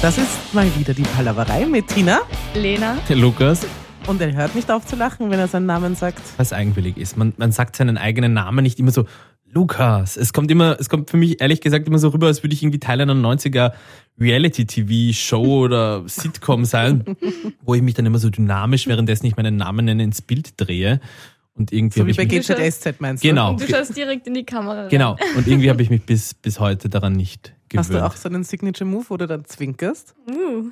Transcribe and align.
Das 0.00 0.16
ist 0.16 0.54
mal 0.54 0.66
wieder 0.78 0.94
die 0.94 1.02
Palaverei 1.02 1.66
mit 1.66 1.88
Tina. 1.88 2.20
Lena. 2.54 2.98
Lukas, 3.08 3.66
Und 4.06 4.20
er 4.20 4.32
hört 4.32 4.54
nicht 4.54 4.70
auf 4.70 4.86
zu 4.86 4.94
lachen, 4.94 5.28
wenn 5.30 5.40
er 5.40 5.48
seinen 5.48 5.66
Namen 5.66 5.96
sagt. 5.96 6.22
was 6.36 6.52
eigenwillig 6.52 6.96
ist. 6.96 7.16
Man, 7.16 7.32
man 7.36 7.50
sagt 7.50 7.74
seinen 7.74 7.98
eigenen 7.98 8.32
Namen 8.32 8.62
nicht 8.62 8.78
immer 8.78 8.92
so, 8.92 9.06
Lukas. 9.50 10.16
Es 10.16 10.32
kommt 10.32 10.52
immer, 10.52 10.76
es 10.78 10.88
kommt 10.88 11.10
für 11.10 11.16
mich 11.16 11.40
ehrlich 11.40 11.60
gesagt 11.60 11.88
immer 11.88 11.98
so 11.98 12.10
rüber, 12.10 12.28
als 12.28 12.44
würde 12.44 12.54
ich 12.54 12.62
irgendwie 12.62 12.78
Teil 12.78 13.00
einer 13.00 13.14
90er 13.14 13.72
Reality-TV-Show 14.20 15.44
oder 15.64 16.08
Sitcom 16.08 16.64
sein, 16.64 17.16
wo 17.62 17.74
ich 17.74 17.82
mich 17.82 17.94
dann 17.94 18.06
immer 18.06 18.18
so 18.18 18.30
dynamisch, 18.30 18.86
währenddessen 18.86 19.26
ich 19.26 19.36
meinen 19.36 19.56
Namen 19.56 19.86
nenne, 19.86 20.04
ins 20.04 20.22
Bild 20.22 20.52
drehe. 20.58 21.00
Und 21.58 21.72
irgendwie 21.72 21.98
So 21.98 22.04
habe 22.04 22.12
wie 22.12 22.16
bei 22.16 22.24
GZSZ 22.24 23.00
meinst 23.00 23.24
du? 23.24 23.28
Genau. 23.28 23.50
Und 23.50 23.60
du 23.60 23.66
schaust 23.66 23.96
direkt 23.96 24.26
in 24.26 24.34
die 24.34 24.44
Kamera. 24.44 24.82
rein. 24.82 24.88
genau. 24.88 25.16
Und 25.36 25.46
irgendwie 25.46 25.70
habe 25.70 25.82
ich 25.82 25.90
mich 25.90 26.02
bis, 26.02 26.34
bis 26.34 26.60
heute 26.60 26.88
daran 26.88 27.14
nicht 27.14 27.52
gewöhnt. 27.68 27.88
Hast 27.88 27.92
du 27.92 28.04
auch 28.04 28.16
so 28.16 28.28
einen 28.28 28.44
Signature-Move, 28.44 29.06
wo 29.08 29.16
du 29.16 29.26
dann 29.26 29.44
zwinkerst? 29.44 30.14
Uh, 30.30 30.70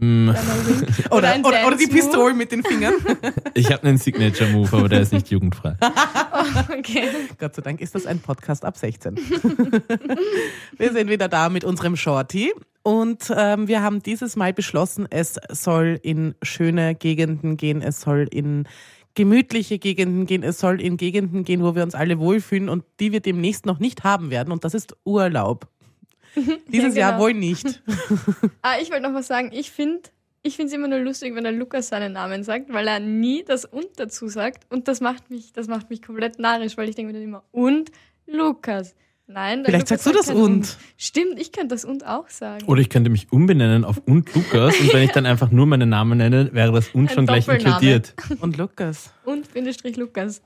Mm. 0.00 0.30
Oder, 1.10 1.32
ein 1.32 1.44
oder, 1.44 1.66
oder 1.66 1.76
die. 1.76 1.88
Pistole 1.88 2.32
mit 2.32 2.52
den 2.52 2.62
Fingern. 2.62 2.94
Ich 3.54 3.72
habe 3.72 3.82
einen 3.82 3.98
Signature-Move, 3.98 4.76
aber 4.76 4.88
der 4.88 5.00
ist 5.00 5.12
nicht 5.12 5.28
jugendfrei. 5.30 5.74
Okay. 6.78 7.08
Gott 7.40 7.56
sei 7.56 7.62
Dank 7.62 7.80
ist 7.80 7.96
das 7.96 8.06
ein 8.06 8.20
Podcast 8.20 8.64
ab 8.64 8.76
16. 8.76 9.16
wir 10.76 10.92
sind 10.92 11.10
wieder 11.10 11.26
da 11.26 11.48
mit 11.48 11.64
unserem 11.64 11.96
Shorty 11.96 12.52
und 12.84 13.32
ähm, 13.36 13.66
wir 13.66 13.82
haben 13.82 14.00
dieses 14.00 14.36
Mal 14.36 14.52
beschlossen, 14.52 15.08
es 15.10 15.40
soll 15.50 15.98
in 16.02 16.36
schöne 16.42 16.94
Gegenden 16.94 17.56
gehen, 17.56 17.82
es 17.82 18.00
soll 18.00 18.28
in 18.30 18.68
gemütliche 19.18 19.80
Gegenden 19.80 20.26
gehen, 20.26 20.44
es 20.44 20.60
soll 20.60 20.80
in 20.80 20.96
Gegenden 20.96 21.42
gehen, 21.42 21.60
wo 21.64 21.74
wir 21.74 21.82
uns 21.82 21.96
alle 21.96 22.20
wohlfühlen 22.20 22.68
und 22.68 22.84
die 23.00 23.10
wir 23.10 23.18
demnächst 23.18 23.66
noch 23.66 23.80
nicht 23.80 24.04
haben 24.04 24.30
werden 24.30 24.52
und 24.52 24.62
das 24.62 24.74
ist 24.74 24.96
Urlaub. 25.04 25.66
Dieses 26.68 26.94
Ja, 26.94 27.00
Jahr 27.00 27.12
genau. 27.12 27.24
wohl 27.24 27.34
nicht. 27.34 27.82
Ah, 28.62 28.76
ich 28.80 28.90
wollte 28.92 29.02
noch 29.02 29.14
was 29.14 29.26
sagen. 29.26 29.50
Ich 29.52 29.72
finde 29.72 30.02
ich 30.44 30.54
finde 30.54 30.68
es 30.68 30.72
immer 30.74 30.86
nur 30.86 31.00
lustig, 31.00 31.34
wenn 31.34 31.42
der 31.42 31.52
Lukas 31.52 31.88
seinen 31.88 32.12
Namen 32.12 32.44
sagt, 32.44 32.72
weil 32.72 32.86
er 32.86 33.00
nie 33.00 33.42
das 33.44 33.64
und 33.64 33.88
dazu 33.96 34.28
sagt. 34.28 34.72
Und 34.72 34.86
das 34.86 35.00
macht 35.00 35.30
mich, 35.30 35.52
das 35.52 35.66
macht 35.66 35.90
mich 35.90 36.00
komplett 36.00 36.38
narrisch, 36.38 36.76
weil 36.76 36.88
ich 36.88 36.94
denke 36.94 37.12
mir 37.12 37.18
dann 37.18 37.28
immer, 37.28 37.42
und 37.50 37.90
Lukas. 38.26 38.94
Nein, 39.30 39.62
Vielleicht 39.64 39.88
sagst 39.88 40.06
du 40.06 40.12
das 40.12 40.28
kein 40.28 40.36
und. 40.36 40.78
Stimmt, 40.96 41.38
ich 41.38 41.52
könnte 41.52 41.74
das 41.74 41.84
und 41.84 42.06
auch 42.06 42.28
sagen. 42.28 42.64
Oder 42.66 42.80
ich 42.80 42.88
könnte 42.88 43.10
mich 43.10 43.30
umbenennen 43.30 43.84
auf 43.84 44.00
und 44.06 44.34
Lukas 44.34 44.80
und 44.80 44.92
wenn 44.94 45.02
ich 45.02 45.12
dann 45.12 45.26
einfach 45.26 45.50
nur 45.50 45.66
meinen 45.66 45.90
Namen 45.90 46.16
nenne, 46.16 46.48
wäre 46.54 46.72
das 46.72 46.88
und 46.94 47.10
Ein 47.10 47.14
schon 47.14 47.26
gleich 47.26 47.46
inkludiert. 47.46 48.14
Und 48.40 48.56
Lukas. 48.56 49.12
Und 49.24 49.52
Bindestrich 49.52 49.96
Lukas. 49.98 50.40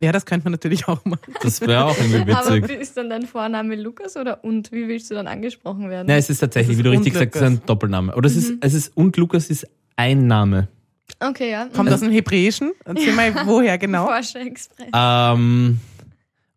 Ja, 0.00 0.10
das 0.10 0.26
könnte 0.26 0.44
man 0.44 0.50
natürlich 0.52 0.88
auch 0.88 1.04
machen. 1.04 1.32
Das 1.42 1.60
wäre 1.60 1.84
auch 1.84 1.96
irgendwie 1.96 2.32
Aber 2.32 2.56
witzig. 2.56 2.80
ist 2.80 2.96
dann 2.96 3.08
dein 3.08 3.22
Vorname 3.24 3.76
Lukas 3.76 4.16
oder 4.16 4.42
und? 4.42 4.72
Wie 4.72 4.88
willst 4.88 5.08
du 5.12 5.14
dann 5.14 5.28
angesprochen 5.28 5.88
werden? 5.88 6.08
Nein, 6.08 6.18
es 6.18 6.28
ist 6.28 6.40
tatsächlich, 6.40 6.72
Es 6.72 6.78
ist 6.78 6.78
wie 6.80 6.82
du 6.82 6.90
richtig 6.90 7.12
und 7.14 7.18
sagst, 7.20 7.36
es 7.36 7.42
ist 7.42 7.46
ein 7.46 7.62
Doppelname. 7.66 8.16
Oder 8.16 8.26
es 8.26 8.34
ist, 8.34 8.54
es 8.60 8.74
ist 8.74 8.96
und 8.96 9.16
Lukas 9.16 9.48
ist 9.48 9.64
ein 9.94 10.26
Name. 10.26 10.66
Okay, 11.20 11.52
ja. 11.52 11.68
Kommt 11.72 11.92
aus 11.92 12.00
dem 12.00 12.10
Hebräischen? 12.10 12.72
Erzähl 12.84 13.12
mal, 13.12 13.32
woher 13.46 13.78
genau? 13.78 14.06
Porsche 14.06 14.40
Express. 14.40 14.88
Ähm, 14.92 15.78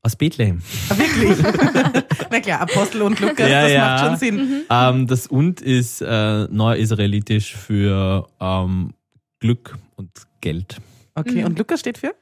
aus 0.06 0.16
Bethlehem. 0.16 0.61
Ah, 0.89 0.98
Wirklich? 0.98 1.36
Na 2.31 2.39
klar, 2.39 2.61
Apostel 2.61 3.02
und 3.02 3.20
Lukas, 3.20 3.50
Ja, 3.50 3.64
das 3.64 3.72
ja. 3.72 3.80
macht 3.88 4.06
schon 4.06 4.17
Sinn. 4.17 4.36
Mhm. 4.36 4.61
Ähm, 4.70 5.08
das 5.08 5.25
und 5.25 5.61
ist 5.61 6.02
äh, 6.02 6.48
neu-israelitisch 6.50 7.56
für 7.56 8.28
ähm, 8.39 8.94
Glück 9.39 9.76
und 9.95 10.11
Geld. 10.42 10.78
Okay, 11.16 11.39
Mhm. 11.39 11.45
und 11.45 11.58
Lukas 11.58 11.80
steht 11.80 11.98
für? 11.98 12.14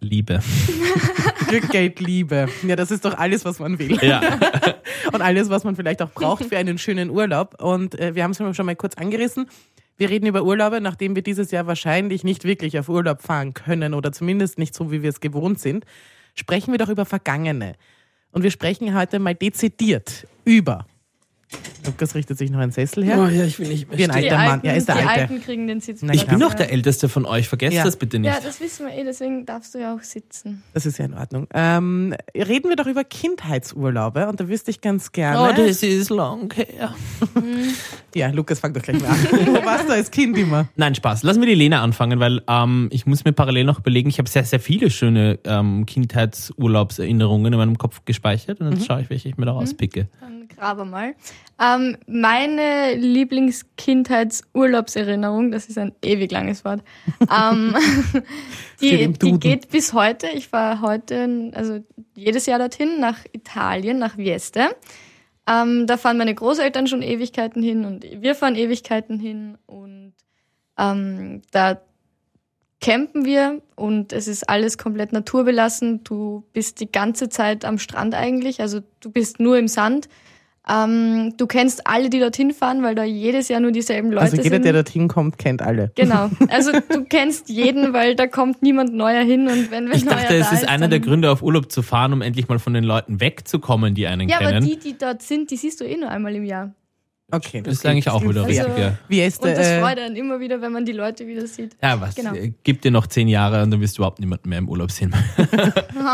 Liebe. 0.00 0.40
Glück, 1.48 1.70
Geld, 1.70 2.00
Liebe. 2.00 2.48
Ja, 2.66 2.76
das 2.76 2.90
ist 2.90 3.04
doch 3.06 3.16
alles, 3.16 3.44
was 3.46 3.58
man 3.58 3.78
will. 3.78 3.98
Ja. 4.02 4.20
Und 5.12 5.20
alles, 5.22 5.50
was 5.50 5.64
man 5.64 5.76
vielleicht 5.76 6.00
auch 6.02 6.10
braucht 6.12 6.44
für 6.44 6.56
einen 6.56 6.78
schönen 6.78 7.10
Urlaub. 7.10 7.60
Und 7.62 7.98
äh, 7.98 8.14
wir 8.14 8.22
haben 8.22 8.30
es 8.30 8.56
schon 8.56 8.66
mal 8.66 8.76
kurz 8.76 8.94
angerissen. 8.94 9.46
Wir 9.98 10.08
reden 10.08 10.26
über 10.26 10.42
Urlaube, 10.44 10.80
nachdem 10.80 11.16
wir 11.16 11.22
dieses 11.22 11.50
Jahr 11.50 11.66
wahrscheinlich 11.66 12.22
nicht 12.24 12.44
wirklich 12.44 12.78
auf 12.78 12.88
Urlaub 12.88 13.20
fahren 13.22 13.52
können 13.54 13.92
oder 13.92 14.12
zumindest 14.12 14.58
nicht 14.58 14.74
so, 14.74 14.90
wie 14.92 15.02
wir 15.02 15.10
es 15.10 15.20
gewohnt 15.20 15.58
sind. 15.60 15.84
Sprechen 16.34 16.72
wir 16.72 16.78
doch 16.78 16.88
über 16.88 17.04
Vergangene. 17.04 17.74
Und 18.32 18.42
wir 18.42 18.50
sprechen 18.50 18.94
heute 18.94 19.18
mal 19.18 19.34
dezidiert 19.34 20.26
über. 20.44 20.86
Lukas 21.86 22.14
richtet 22.14 22.38
sich 22.38 22.50
noch 22.50 22.60
einen 22.60 22.70
Sessel 22.72 23.04
her. 23.04 23.16
ja, 23.30 23.42
ich 23.44 23.58
will 23.58 23.66
nicht 23.68 23.88
mehr 23.88 23.98
Wie 23.98 24.04
ein 24.04 24.10
Die 24.10 24.16
alter 24.30 24.36
Mann. 24.36 24.50
Alten, 24.50 24.66
Ja, 24.66 24.72
ist 24.74 24.86
der 24.88 24.94
die 24.96 25.00
Alte. 25.02 25.20
Alten 25.22 25.40
kriegen 25.42 25.66
den 25.66 25.80
Sitz. 25.80 26.02
Ich 26.02 26.26
bin 26.26 26.38
Ja. 26.38 26.46
doch 26.48 26.54
der 26.54 26.70
Älteste 26.70 27.08
von 27.08 27.24
euch, 27.24 27.48
vergesst 27.48 27.74
Ja. 27.76 27.84
das 27.84 27.96
bitte 27.96 28.18
nicht. 28.18 28.30
Ja, 28.32 28.38
das 28.42 28.60
wissen 28.60 28.86
wir 28.86 28.94
eh, 28.96 29.02
deswegen 29.02 29.46
darfst 29.46 29.74
du 29.74 29.78
ja 29.78 29.94
auch 29.94 30.00
sitzen. 30.02 30.62
Das 30.74 30.86
ist 30.86 30.98
ja 30.98 31.06
in 31.06 31.14
Ordnung. 31.14 31.48
Ähm, 31.54 32.14
reden 32.36 32.68
wir 32.68 32.76
doch 32.76 32.86
über 32.86 33.02
Kindheitsurlaube 33.02 34.28
und 34.28 34.38
da 34.38 34.48
wüsste 34.48 34.70
ich 34.70 34.80
ganz 34.80 35.10
gerne. 35.10 35.50
Oh, 35.52 35.56
das 35.56 35.82
ist 35.82 36.10
lang 36.10 36.52
her. 36.54 36.94
ja, 38.14 38.28
Lukas, 38.30 38.60
fang 38.60 38.72
doch 38.74 38.82
gleich 38.82 39.00
mal 39.00 39.08
an. 39.08 39.16
Wo 39.46 39.64
warst 39.64 39.88
du 39.88 39.92
als 39.92 40.10
Kind 40.10 40.36
immer? 40.38 40.68
Nein, 40.76 40.94
Spaß. 40.94 41.22
Lass 41.22 41.38
mir 41.38 41.46
die 41.46 41.54
Lena 41.54 41.82
anfangen, 41.82 42.20
weil 42.20 42.42
ähm, 42.46 42.88
ich 42.92 43.06
muss 43.06 43.24
mir 43.24 43.32
parallel 43.32 43.64
noch 43.64 43.78
überlegen, 43.80 44.08
ich 44.08 44.18
habe 44.18 44.28
sehr, 44.28 44.44
sehr 44.44 44.60
viele 44.60 44.90
schöne 44.90 45.38
ähm, 45.44 45.86
Kindheitsurlaubserinnerungen 45.86 47.52
in 47.52 47.58
meinem 47.58 47.78
Kopf 47.78 48.02
gespeichert 48.04 48.60
und 48.60 48.70
dann 48.70 48.80
schaue 48.84 49.02
ich, 49.02 49.10
welche 49.10 49.28
ich 49.28 49.36
mir 49.38 49.46
da 49.46 49.52
rauspicke. 49.52 50.08
Dann 50.20 50.39
grabe 50.56 50.84
mal. 50.84 51.14
Ähm, 51.60 51.96
meine 52.06 52.94
Lieblingskindheitsurlaubserinnerung, 52.94 55.50
das 55.50 55.66
ist 55.66 55.78
ein 55.78 55.92
ewig 56.02 56.30
langes 56.30 56.64
Wort, 56.64 56.82
ähm, 57.20 57.74
die, 58.80 59.12
die 59.12 59.38
geht 59.38 59.68
bis 59.68 59.92
heute. 59.92 60.28
Ich 60.28 60.48
fahre 60.48 60.80
heute, 60.80 61.50
also 61.54 61.80
jedes 62.14 62.46
Jahr 62.46 62.58
dorthin, 62.58 63.00
nach 63.00 63.18
Italien, 63.32 63.98
nach 63.98 64.16
Vieste. 64.16 64.68
Ähm, 65.46 65.86
da 65.86 65.96
fahren 65.96 66.18
meine 66.18 66.34
Großeltern 66.34 66.86
schon 66.86 67.02
Ewigkeiten 67.02 67.62
hin 67.62 67.84
und 67.84 68.04
wir 68.04 68.34
fahren 68.34 68.56
Ewigkeiten 68.56 69.18
hin 69.18 69.58
und 69.66 70.14
ähm, 70.78 71.42
da 71.50 71.80
campen 72.80 73.24
wir 73.24 73.60
und 73.76 74.12
es 74.12 74.26
ist 74.26 74.48
alles 74.48 74.78
komplett 74.78 75.12
naturbelassen. 75.12 76.02
Du 76.04 76.44
bist 76.52 76.80
die 76.80 76.90
ganze 76.90 77.28
Zeit 77.28 77.64
am 77.64 77.78
Strand 77.78 78.14
eigentlich, 78.14 78.60
also 78.60 78.80
du 79.00 79.10
bist 79.10 79.40
nur 79.40 79.58
im 79.58 79.68
Sand. 79.68 80.08
Ähm, 80.72 81.34
du 81.36 81.46
kennst 81.48 81.86
alle, 81.86 82.10
die 82.10 82.20
dorthin 82.20 82.52
fahren, 82.52 82.82
weil 82.84 82.94
da 82.94 83.02
jedes 83.02 83.48
Jahr 83.48 83.58
nur 83.60 83.72
dieselben 83.72 84.10
Leute 84.12 84.22
Also 84.22 84.36
jeder, 84.36 84.56
sind. 84.56 84.64
der 84.66 84.72
dorthin 84.74 85.08
kommt, 85.08 85.36
kennt 85.38 85.62
alle. 85.62 85.90
Genau. 85.96 86.30
Also 86.48 86.70
du 86.72 87.04
kennst 87.04 87.48
jeden, 87.48 87.92
weil 87.92 88.14
da 88.14 88.26
kommt 88.28 88.62
niemand 88.62 88.94
neuer 88.94 89.22
hin 89.22 89.48
und 89.48 89.70
wenn 89.70 89.86
wir 89.88 89.94
Ich 89.94 90.04
neuer 90.04 90.14
dachte, 90.16 90.36
es 90.36 90.50
da 90.50 90.56
ist 90.56 90.68
einer 90.68 90.86
der 90.88 91.00
dann- 91.00 91.08
Gründe, 91.08 91.30
auf 91.30 91.42
Urlaub 91.42 91.72
zu 91.72 91.82
fahren, 91.82 92.12
um 92.12 92.22
endlich 92.22 92.46
mal 92.48 92.58
von 92.60 92.72
den 92.74 92.84
Leuten 92.84 93.20
wegzukommen, 93.20 93.94
die 93.94 94.06
einen 94.06 94.28
Ja, 94.28 94.36
aber 94.38 94.50
kennen. 94.50 94.66
die, 94.66 94.78
die 94.78 94.96
dort 94.96 95.22
sind, 95.22 95.50
die 95.50 95.56
siehst 95.56 95.80
du 95.80 95.84
eh 95.84 95.96
nur 95.96 96.08
einmal 96.10 96.34
im 96.36 96.44
Jahr. 96.44 96.72
Okay, 97.32 97.62
das 97.62 97.74
ist 97.74 97.86
eigentlich 97.86 98.08
auch 98.10 98.22
wieder 98.22 98.44
Also- 98.44 98.62
richtig. 98.62 98.78
Ja. 98.78 98.98
Wie 99.08 99.22
ist 99.22 99.42
Und 99.42 99.50
das 99.56 99.66
äh, 99.66 99.80
freut 99.80 99.98
einen 99.98 100.16
immer 100.16 100.40
wieder, 100.40 100.60
wenn 100.62 100.72
man 100.72 100.84
die 100.84 100.92
Leute 100.92 101.26
wieder 101.26 101.46
sieht. 101.46 101.76
ja, 101.82 102.00
was? 102.00 102.14
Genau. 102.16 102.34
Äh, 102.34 102.52
Gib 102.64 102.82
dir 102.82 102.90
noch 102.90 103.06
zehn 103.06 103.28
Jahre 103.28 103.62
und 103.62 103.70
dann 103.70 103.80
wirst 103.80 103.98
du 103.98 104.02
überhaupt 104.02 104.18
niemanden 104.20 104.48
mehr 104.48 104.58
im 104.58 104.68
Urlaub 104.68 104.90
sehen. 104.90 105.14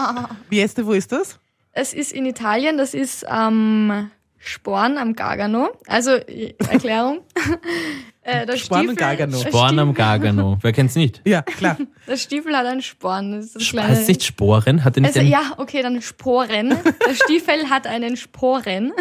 wie 0.51 0.61
ist 0.61 0.85
wo 0.85 0.93
ist 0.93 1.13
das? 1.13 1.39
Es 1.73 1.93
ist 1.93 2.13
in 2.13 2.25
Italien, 2.27 2.79
das 2.79 2.95
ist 2.95 3.27
am 3.29 4.11
Sporn 4.47 4.99
am 4.99 5.15
Gargano. 5.15 5.69
Also, 5.87 6.13
äh, 6.13 6.55
Erklärung. 6.71 7.21
äh, 8.23 8.47
der 8.47 8.57
Sporn 8.57 8.81
Stiefel- 8.81 8.97
Gargano. 8.97 9.43
der 9.43 9.49
Sporn 9.49 9.79
am 9.79 9.95
Gargano. 9.95 10.59
Wer 10.63 10.73
kennt's 10.73 10.95
nicht? 10.95 11.21
Ja, 11.25 11.43
klar. 11.43 11.77
Der 12.07 12.17
Stiefel 12.17 12.57
hat 12.57 12.67
einen 12.67 12.83
Sporn. 12.83 13.33
Das 13.33 13.47
ist 13.47 13.57
das 13.57 13.63
Heißt 13.63 13.73
kleine, 13.73 14.01
nicht 14.07 14.23
Sporen? 14.23 14.85
Hat 14.85 14.97
er 14.97 15.01
nicht 15.01 15.09
also 15.09 15.21
einen, 15.21 15.29
ja, 15.29 15.55
okay, 15.57 15.83
dann 15.83 16.01
Sporen. 16.01 16.69
Der 16.69 17.15
Stiefel 17.15 17.69
hat 17.69 17.89
einen 17.89 18.17
Sporen. 18.17 18.93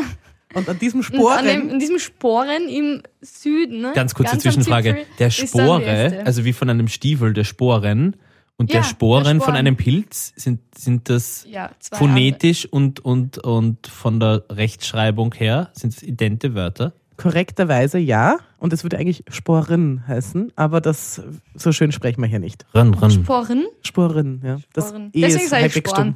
Und 0.55 0.67
an 0.67 0.79
diesem 0.79 1.01
Und 1.01 1.05
an, 1.07 1.45
dem, 1.45 1.59
Sporen, 1.59 1.69
an 1.71 1.79
diesem 1.79 1.99
Sporen 1.99 2.67
im 2.69 3.03
Süden. 3.21 3.81
Ne? 3.81 3.91
Ganz 3.93 4.15
kurze 4.15 4.33
am 4.33 4.39
Zwischenfrage. 4.39 5.05
Der 5.19 5.29
Spore, 5.29 6.23
also 6.25 6.45
wie 6.45 6.53
von 6.53 6.69
einem 6.69 6.87
Stiefel, 6.87 7.33
der 7.33 7.43
Sporen 7.43 8.15
und 8.57 8.71
Ja, 8.71 8.79
der 8.79 8.83
Sporen 8.83 9.23
der 9.23 9.31
von 9.33 9.41
Sporen. 9.41 9.55
einem 9.55 9.75
Pilz, 9.75 10.33
sind, 10.35 10.59
sind 10.77 11.09
das 11.09 11.45
ja, 11.49 11.71
phonetisch 11.91 12.65
und, 12.65 12.99
und, 13.03 13.37
und 13.39 13.87
von 13.87 14.19
der 14.19 14.43
Rechtschreibung 14.49 15.33
her, 15.33 15.69
sind 15.73 15.93
es 15.93 16.03
idente 16.03 16.55
Wörter? 16.55 16.93
korrekterweise 17.17 17.97
ja. 17.97 18.37
Und 18.57 18.73
es 18.73 18.83
würde 18.83 18.97
eigentlich 18.97 19.23
Sporen 19.29 20.05
heißen, 20.05 20.51
aber 20.57 20.81
das 20.81 21.21
so 21.53 21.71
schön 21.71 21.91
sprechen 21.93 22.19
wir 22.21 22.27
hier 22.27 22.39
nicht. 22.39 22.65
Ran, 22.73 22.93
ran. 22.93 23.09
Sporen. 23.11 23.65
Sporen, 23.83 24.41
ja. 24.43 24.57
Das 24.73 24.89
Sporen. 24.89 25.11
E 25.13 25.21
Deswegen 25.21 25.43
ist 25.45 25.49
sag 25.49 25.65
ich 25.65 25.73
Sporen. 25.73 26.15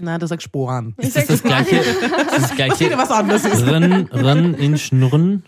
Na, 0.00 0.18
du 0.18 0.26
sagst 0.26 0.44
Sporen. 0.44 0.94
Ich 0.98 1.06
Ist 1.08 1.16
das 1.16 1.26
das 1.28 1.42
gleiche? 1.44 1.76
Ist 1.76 2.02
das 2.02 2.52
wieder 2.58 2.66
gleiche? 2.68 2.98
was 2.98 3.10
anderes 3.12 3.44
ist. 3.44 3.64
Ran, 3.64 4.08
ran 4.10 4.54
in 4.54 4.76
Schnurren? 4.76 5.44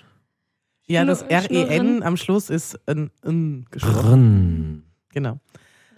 Ja, 0.87 1.05
das 1.05 1.20
Schnurren. 1.20 1.50
R-E-N 1.50 2.02
am 2.05 2.17
Schluss 2.17 2.49
ist 2.49 2.79
ein 2.88 3.11
N 3.25 3.67
gesprochen. 3.72 4.05
Ran. 4.08 4.82
Genau. 5.12 5.40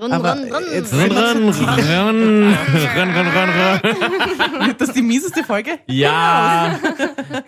Run, 0.01 0.13
Aber 0.13 0.35
run, 0.35 0.45
run. 0.53 0.63
jetzt- 0.73 0.93
ran, 0.95 1.11
ran, 1.11 1.49
ran, 1.49 3.11
ran, 3.11 3.29
ran, 3.29 3.51
ran. 3.51 4.67
Wird 4.69 4.81
das 4.81 4.93
die 4.93 5.03
mieseste 5.03 5.43
Folge? 5.43 5.73
Ja. 5.89 6.79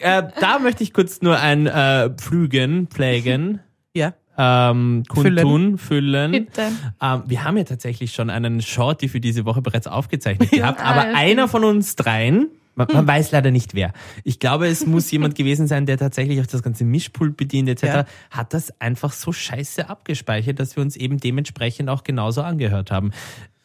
äh, 0.00 0.22
da 0.40 0.58
möchte 0.58 0.82
ich 0.82 0.92
kurz 0.92 1.22
nur 1.22 1.38
ein 1.38 1.66
äh, 1.68 2.10
Pflügen, 2.10 2.88
pflegen, 2.88 3.60
Ja. 3.94 4.14
ähm, 4.36 5.04
kundtun, 5.08 5.78
füllen. 5.78 6.32
Bitte. 6.32 6.62
Ähm, 7.00 7.22
wir 7.26 7.44
haben 7.44 7.56
ja 7.56 7.64
tatsächlich 7.64 8.12
schon 8.12 8.30
einen 8.30 8.60
Shorty 8.62 9.08
für 9.08 9.20
diese 9.20 9.44
Woche 9.44 9.62
bereits 9.62 9.86
aufgezeichnet 9.86 10.50
gehabt, 10.50 10.80
aber 10.84 11.02
einer 11.14 11.46
von 11.46 11.62
uns 11.64 11.94
dreien, 11.94 12.48
Man, 12.88 12.96
man 12.96 13.06
weiß 13.06 13.30
leider 13.32 13.50
nicht 13.50 13.74
wer. 13.74 13.92
Ich 14.24 14.38
glaube, 14.40 14.66
es 14.68 14.86
muss 14.86 15.10
jemand 15.12 15.34
gewesen 15.34 15.66
sein, 15.66 15.86
der 15.86 15.98
tatsächlich 15.98 16.40
auch 16.40 16.46
das 16.46 16.62
ganze 16.62 16.84
Mischpult 16.84 17.36
bedient 17.36 17.68
etc. 17.68 17.82
Ja. 17.84 18.04
Hat 18.30 18.54
das 18.54 18.80
einfach 18.80 19.12
so 19.12 19.32
scheiße 19.32 19.88
abgespeichert, 19.88 20.58
dass 20.60 20.76
wir 20.76 20.82
uns 20.82 20.96
eben 20.96 21.18
dementsprechend 21.18 21.88
auch 21.88 22.04
genauso 22.04 22.42
angehört 22.42 22.90
haben. 22.90 23.12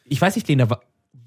Ich 0.06 0.22
weiß 0.22 0.36
nicht, 0.36 0.48
Lena, 0.48 0.68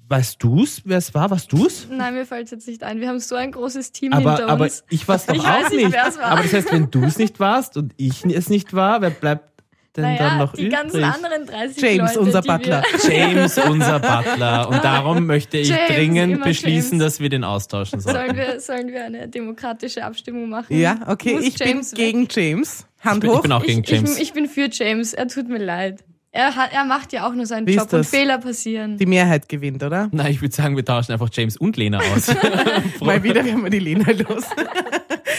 weißt 0.09 0.43
du's, 0.43 0.81
wer 0.85 0.97
es 0.97 1.13
war? 1.13 1.29
Warst 1.29 1.51
du's? 1.53 1.87
Nein, 1.91 2.15
mir 2.15 2.25
fällt 2.25 2.45
es 2.45 2.51
jetzt 2.51 2.67
nicht 2.67 2.83
ein. 2.83 2.99
Wir 2.99 3.09
haben 3.09 3.19
so 3.19 3.35
ein 3.35 3.51
großes 3.51 3.91
Team 3.91 4.13
Aber, 4.13 4.35
hinter 4.37 4.49
aber 4.49 4.63
uns. 4.65 4.83
ich 4.89 5.07
war's 5.07 5.25
doch 5.27 5.35
Ich 5.35 5.41
auch 5.41 5.45
weiß 5.45 5.69
nicht, 5.71 5.83
nicht. 5.85 5.93
wer 5.93 6.07
es 6.07 6.17
war. 6.17 6.25
Aber 6.25 6.41
das 6.43 6.53
heißt, 6.53 6.71
wenn 6.71 6.89
du 6.91 7.03
es 7.03 7.17
nicht 7.17 7.39
warst 7.39 7.77
und 7.77 7.93
ich 7.97 8.25
es 8.25 8.49
nicht 8.49 8.73
war, 8.73 9.01
wer 9.01 9.11
bleibt 9.11 9.58
denn 9.95 10.03
naja, 10.03 10.17
dann 10.17 10.37
noch 10.39 10.53
die 10.53 10.67
übrig? 10.67 10.79
ganzen 10.79 11.03
anderen 11.03 11.45
30 11.45 11.81
James, 11.81 12.13
Leute, 12.15 12.19
unser 12.19 12.41
Butler. 12.41 12.83
James, 13.09 13.57
unser 13.57 13.99
Butler. 13.99 14.69
Und 14.69 14.83
darum 14.83 15.25
möchte 15.25 15.57
ich 15.57 15.69
James, 15.69 15.87
dringend 15.87 16.43
beschließen, 16.43 16.99
James. 16.99 17.13
dass 17.13 17.19
wir 17.19 17.29
den 17.29 17.43
austauschen 17.43 17.99
sollen, 17.99 18.15
sollen. 18.15 18.37
wir, 18.37 18.59
sollen 18.59 18.87
wir 18.89 19.05
eine 19.05 19.27
demokratische 19.27 20.03
Abstimmung 20.03 20.49
machen? 20.49 20.77
Ja, 20.77 20.99
okay, 21.07 21.33
Muss 21.33 21.43
ich 21.45 21.59
James 21.59 21.91
bin 21.91 21.99
weg? 21.99 22.05
gegen 22.05 22.27
James. 22.29 22.85
Hand 23.01 23.15
Ich 23.15 23.21
bin, 23.21 23.29
ich 23.31 23.35
hoch. 23.37 23.41
bin 23.43 23.51
auch 23.51 23.63
gegen 23.65 23.81
ich, 23.83 23.89
James. 23.89 24.15
Ich, 24.17 24.21
ich 24.23 24.33
bin 24.33 24.47
für 24.47 24.69
James. 24.71 25.13
Er 25.13 25.27
tut 25.27 25.47
mir 25.49 25.57
leid. 25.59 26.03
Er, 26.31 26.55
hat, 26.55 26.71
er 26.73 26.85
macht 26.85 27.11
ja 27.11 27.27
auch 27.27 27.33
nur 27.33 27.47
seinen 27.47 27.65
Wie 27.65 27.73
Job 27.75 27.91
und? 27.91 28.05
Fehler 28.05 28.37
passieren. 28.37 28.97
Die 28.97 29.07
Mehrheit 29.07 29.49
gewinnt, 29.49 29.81
oder? 29.81 30.09
Nein, 30.11 30.31
ich 30.31 30.41
würde 30.41 30.53
sagen, 30.53 30.75
wir 30.75 30.85
tauschen 30.85 31.11
einfach 31.11 31.29
James 31.31 31.57
und 31.57 31.75
Lena 31.75 31.97
aus. 32.13 32.27
Mal 33.01 33.23
wieder 33.23 33.43
werden 33.43 33.63
wir 33.63 33.71
die 33.71 33.79
Lena 33.79 34.11
los. 34.11 34.43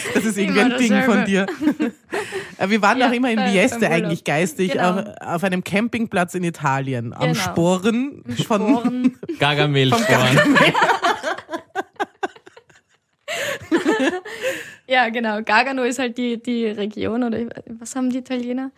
Das 0.13 0.25
ist 0.25 0.37
irgendwie 0.37 0.61
ein 0.61 0.77
Ding 0.77 1.01
von 1.03 1.25
dir. 1.25 1.45
Äh, 2.57 2.69
Wir 2.69 2.81
waren 2.81 2.97
Ja, 2.97 3.09
auch 3.09 3.11
immer 3.13 3.31
in 3.31 3.39
Vieste 3.39 3.89
eigentlich 3.89 4.23
geistig, 4.23 4.71
Genau. 4.73 4.99
auf, 4.99 5.05
auf 5.21 5.43
einem 5.43 5.63
Campingplatz 5.63 6.35
in 6.35 6.43
Italien, 6.43 7.13
am 7.13 7.21
Genau. 7.21 7.33
Sporen 7.35 8.23
von 8.25 8.37
Sporen. 8.37 9.17
Gargamel-Sporen. 9.39 10.39
Ja, 14.87 15.07
genau. 15.09 15.41
Gargano 15.41 15.83
ist 15.83 15.99
halt 15.99 16.17
die, 16.17 16.41
die 16.41 16.65
Region 16.65 17.23
oder 17.23 17.37
was 17.79 17.95
haben 17.95 18.09
die 18.09 18.17
Italiener? 18.17 18.71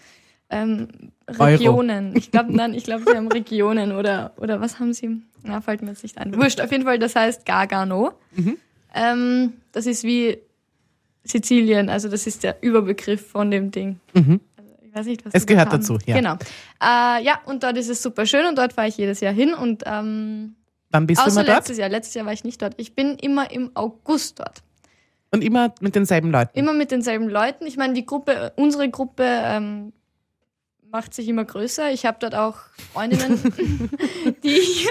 Ähm, 0.50 0.88
Euro. 1.28 1.46
Regionen. 1.46 2.16
Ich 2.16 2.30
glaube, 2.30 2.56
nein, 2.56 2.76
ich 2.76 2.84
glaube, 2.84 3.04
sie 3.08 3.16
haben 3.18 3.28
Regionen 3.30 3.92
oder, 3.94 4.34
oder 4.38 4.62
was 4.62 4.80
haben 4.80 4.94
sie? 4.94 5.22
Na, 5.42 5.62
fällt 5.62 5.82
mir 5.82 5.90
jetzt 5.90 6.04
nicht 6.04 6.18
ein. 6.20 6.36
Wurscht, 6.36 6.62
auf 6.62 6.72
jeden 6.72 6.84
Fall, 6.84 7.00
das 7.00 7.16
heißt 7.16 7.46
Gargano. 7.48 8.12
Mhm. 8.36 8.58
Ähm, 8.94 9.54
das 9.72 9.88
ist 9.88 10.04
wie 10.04 10.38
Sizilien, 11.24 11.90
also 11.90 12.10
das 12.10 12.28
ist 12.28 12.44
der 12.44 12.62
Überbegriff 12.62 13.28
von 13.28 13.50
dem 13.52 13.72
Ding. 13.72 14.00
Mhm. 14.14 14.42
Also, 14.58 14.72
ich 14.82 14.96
weiß 14.96 15.06
nicht, 15.06 15.26
was 15.26 15.34
Es 15.34 15.46
gehört 15.46 15.72
dazu, 15.72 15.98
ja. 16.06 16.16
Genau. 16.16 16.34
Äh, 16.82 17.24
ja, 17.24 17.40
und 17.46 17.64
dort 17.64 17.78
ist 17.78 17.90
es 17.90 18.02
super 18.02 18.26
schön 18.26 18.46
und 18.46 18.58
dort 18.58 18.74
fahre 18.74 18.88
ich 18.90 18.98
jedes 18.98 19.22
Jahr 19.22 19.34
hin 19.34 19.54
und 19.54 19.84
ähm, 19.86 20.56
Wann 20.90 21.08
bist 21.08 21.26
du 21.26 21.30
immer 21.32 21.44
dort? 21.44 21.58
letztes 21.58 21.78
Jahr. 21.78 21.90
Letztes 21.90 22.14
Jahr 22.14 22.26
war 22.26 22.34
ich 22.34 22.44
nicht 22.44 22.62
dort. 22.62 22.76
Ich 22.78 22.94
bin 22.94 23.16
immer 23.16 23.50
im 23.52 23.72
August 23.74 24.40
dort. 24.40 24.62
Und 25.32 25.44
immer 25.44 25.74
mit 25.82 25.96
denselben 25.96 26.30
Leuten. 26.30 26.56
Immer 26.58 26.74
mit 26.74 26.92
denselben 26.92 27.28
Leuten. 27.28 27.66
Ich 27.66 27.78
meine, 27.78 27.94
die 27.94 28.06
Gruppe, 28.06 28.54
unsere 28.56 28.88
Gruppe 28.90 29.24
ähm, 29.26 29.94
macht 30.94 31.14
sich 31.14 31.28
immer 31.28 31.44
größer. 31.44 31.92
Ich 31.92 32.06
habe 32.06 32.18
dort 32.20 32.36
auch 32.36 32.56
Freundinnen, 32.94 33.42
die 34.44 34.48
ich, 34.48 34.88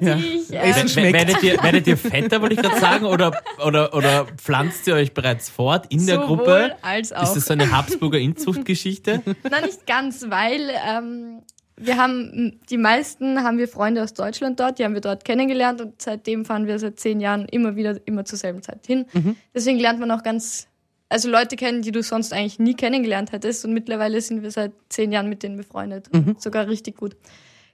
die 0.00 0.04
Ja. 0.06 0.16
ich 0.16 0.50
ähm. 0.52 1.12
Werdet 1.12 1.42
ihr, 1.42 1.62
werdet 1.62 1.86
ihr 1.86 1.96
fetter, 1.96 2.40
wollte 2.42 2.54
ich 2.54 2.60
gerade 2.60 2.78
sagen, 2.78 3.06
oder, 3.06 3.32
oder, 3.66 3.94
oder 3.94 4.26
pflanzt 4.36 4.86
ihr 4.86 4.94
euch 4.94 5.14
bereits 5.14 5.48
fort 5.48 5.86
in 5.88 6.06
der 6.06 6.16
sowohl 6.16 6.36
Gruppe? 6.36 6.76
als 6.82 7.12
auch. 7.12 7.22
Ist 7.22 7.34
das 7.36 7.46
so 7.46 7.54
eine 7.54 7.72
Habsburger 7.72 8.18
Inzuchtgeschichte? 8.18 9.22
Nein, 9.50 9.64
nicht 9.64 9.86
ganz, 9.86 10.26
weil 10.28 10.70
ähm, 10.86 11.40
wir 11.76 11.96
haben, 11.96 12.60
die 12.70 12.76
meisten 12.76 13.42
haben 13.42 13.58
wir 13.58 13.66
Freunde 13.66 14.02
aus 14.02 14.14
Deutschland 14.14 14.60
dort, 14.60 14.78
die 14.78 14.84
haben 14.84 14.94
wir 14.94 15.00
dort 15.00 15.24
kennengelernt 15.24 15.80
und 15.80 16.00
seitdem 16.00 16.44
fahren 16.44 16.66
wir 16.66 16.78
seit 16.78 17.00
zehn 17.00 17.20
Jahren 17.20 17.46
immer 17.46 17.76
wieder, 17.76 17.98
immer 18.04 18.24
zur 18.24 18.38
selben 18.38 18.62
Zeit 18.62 18.86
hin. 18.86 19.06
Mhm. 19.12 19.36
Deswegen 19.54 19.78
lernt 19.78 19.98
man 20.00 20.10
auch 20.10 20.22
ganz, 20.22 20.68
also 21.14 21.30
Leute 21.30 21.56
kennen, 21.56 21.80
die 21.82 21.92
du 21.92 22.02
sonst 22.02 22.32
eigentlich 22.32 22.58
nie 22.58 22.74
kennengelernt 22.74 23.32
hättest 23.32 23.64
und 23.64 23.72
mittlerweile 23.72 24.20
sind 24.20 24.42
wir 24.42 24.50
seit 24.50 24.72
zehn 24.88 25.12
Jahren 25.12 25.28
mit 25.28 25.42
denen 25.42 25.56
befreundet. 25.56 26.12
Mhm. 26.12 26.36
Sogar 26.38 26.66
richtig 26.68 26.96
gut. 26.96 27.16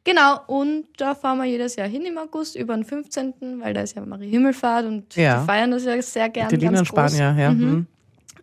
Genau, 0.05 0.39
und 0.47 0.85
da 0.99 1.15
fahren 1.15 1.39
wir 1.39 1.45
jedes 1.47 1.77
Jahr 1.77 1.89
hin 1.89 2.05
im 2.07 2.17
August, 2.19 2.55
über 2.57 2.75
den 2.75 2.85
15., 2.85 3.35
weil 3.61 3.75
da 3.75 3.81
ist 3.83 3.97
ja 3.97 4.05
Marie 4.05 4.29
Himmelfahrt 4.31 4.87
und 4.87 5.15
Ja. 5.17 5.41
die 5.41 5.47
feiern 5.47 5.71
das 5.71 5.85
ja 5.85 6.01
sehr 6.03 6.29
gerne. 6.29 6.53
Und 6.53 6.61
ganz 6.61 6.79
groß. 6.89 6.89
Spanier, 7.13 7.35
ja. 7.39 7.51
Mhm. 7.51 7.65
Mhm. 7.71 7.87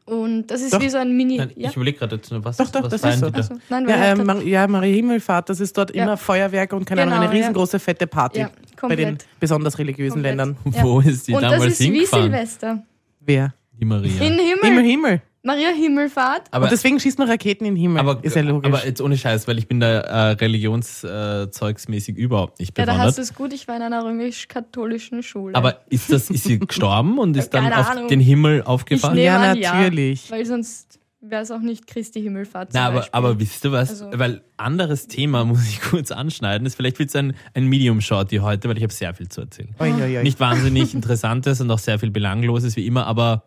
Und 0.06 0.48
das 0.48 0.62
ist 0.62 0.74
Doch. 0.74 0.80
wie 0.82 0.88
so 0.90 0.98
ein 1.00 1.18
Mini. 1.18 1.38
Nein, 1.38 1.52
ja? 1.58 1.70
Ich 1.70 1.76
überlege 1.76 1.98
gerade, 1.98 2.16
jetzt, 2.16 2.32
was, 2.32 2.56
Doch, 2.58 2.70
doch, 2.70 2.84
was 2.84 2.92
das 2.92 3.02
feiern 3.02 3.14
ist 3.16 3.20
so. 3.20 3.26
die 3.28 3.32
da? 3.34 3.38
Also, 3.40 3.56
nein, 3.70 3.90
Ja, 3.90 4.06
ähm, 4.14 4.26
Mar 4.26 4.42
ja, 4.42 4.66
Marie 4.68 4.94
Himmelfahrt, 4.96 5.50
das 5.50 5.60
ist 5.60 5.78
dort 5.78 5.94
Ja. 5.94 6.04
immer 6.04 6.16
Feuerwerk 6.16 6.72
und 6.74 6.86
keine 6.86 7.02
Ahnung, 7.02 7.16
Genau, 7.16 7.24
eine 7.26 7.34
ja. 7.34 7.40
riesengroße 7.42 7.78
fette 7.80 8.08
Party 8.08 8.40
Ja, 8.40 8.50
bei 8.82 8.96
den 8.96 9.06
komplett. 9.18 9.26
besonders 9.40 9.78
religiösen 9.78 10.14
Komplett. 10.24 10.38
Ländern. 10.38 10.58
Ja. 10.74 10.84
Wo 10.84 11.00
ist 11.02 11.28
die 11.28 11.34
Und 11.34 11.42
das 11.42 11.52
damals 11.52 11.80
ist 11.80 11.92
wie? 11.92 12.06
Silvester. 12.06 12.84
Wer? 13.20 13.54
Die 13.80 13.86
Maria. 13.86 14.12
In 14.22 14.34
Himmel. 14.40 14.46
Himmel, 14.64 14.84
Himmel. 14.84 15.22
Maria 15.44 15.70
Himmelfahrt. 15.70 16.48
aber, 16.52 16.66
und 16.66 16.72
deswegen 16.72 17.00
schießt 17.00 17.20
man 17.20 17.30
Raketen 17.30 17.64
in 17.66 17.76
den 17.76 17.82
Himmel. 17.82 18.00
aber, 18.00 18.22
ist 18.24 18.36
ja 18.36 18.42
logisch. 18.42 18.68
aber 18.74 18.86
jetzt 18.86 19.00
ohne 19.02 19.18
Scheiß, 19.18 19.48
weil 19.48 19.58
ich 19.58 19.68
bin 19.68 19.80
da 19.80 20.00
äh, 20.02 20.32
religionszeugsmäßig 20.32 22.18
überhaupt 22.18 22.60
nicht 22.60 22.78
Ja, 22.78 22.86
da 22.86 22.92
bewandert. 22.94 23.08
hast 23.08 23.18
du 23.18 23.22
es 23.22 23.34
gut. 23.34 23.54
Ich 23.54 23.68
war 23.68 23.76
in 23.78 23.82
einer 23.82 24.04
römisch-katholischen 24.04 25.24
Schule. 25.24 25.56
aber 25.56 25.82
ist 25.90 26.12
das, 26.12 26.30
ist 26.30 26.44
sie 26.44 26.60
gestorben 26.68 27.18
und 27.20 27.38
ist 27.38 27.52
dann 27.54 27.64
Keine 27.64 27.80
auf 27.80 27.90
Ahnung. 27.92 28.08
den 28.10 28.20
Himmel 28.20 28.64
aufgefahren? 28.64 29.18
Ja, 29.18 29.54
natürlich. 29.56 30.30
Ja, 30.30 30.36
weil 30.36 30.46
sonst 30.46 31.00
wäre 31.22 31.42
es 31.44 31.52
auch 31.52 31.60
nicht 31.62 31.88
Christi 31.88 32.22
Himmelfahrt. 32.22 32.70
Na, 32.74 32.88
aber, 32.88 33.08
aber 33.12 33.40
wisst 33.40 33.64
ihr 33.66 33.72
was? 33.72 33.90
Also- 33.90 34.10
weil 34.16 34.42
anderes 34.58 35.08
Thema 35.08 35.46
muss 35.46 35.68
ich 35.68 35.82
kurz 35.82 36.12
anschneiden. 36.12 36.66
Ist 36.68 36.76
vielleicht 36.76 37.00
wird 37.00 37.10
es 37.10 37.16
ein, 37.16 37.36
ein 37.54 37.68
Medium-Shorty 37.68 38.38
heute, 38.38 38.68
weil 38.70 38.78
ich 38.78 38.84
habe 38.84 38.94
sehr 38.94 39.14
viel 39.14 39.30
zu 39.30 39.42
erzählen. 39.42 39.74
Oi, 39.80 39.92
oi. 39.94 40.24
Nicht 40.24 40.40
wahnsinnig 40.40 40.94
Interessantes 40.94 41.62
und 41.62 41.72
auch 41.72 41.80
sehr 41.80 42.00
viel 42.00 42.12
Belangloses 42.12 42.76
wie 42.76 42.86
immer, 42.86 43.08
aber 43.08 43.44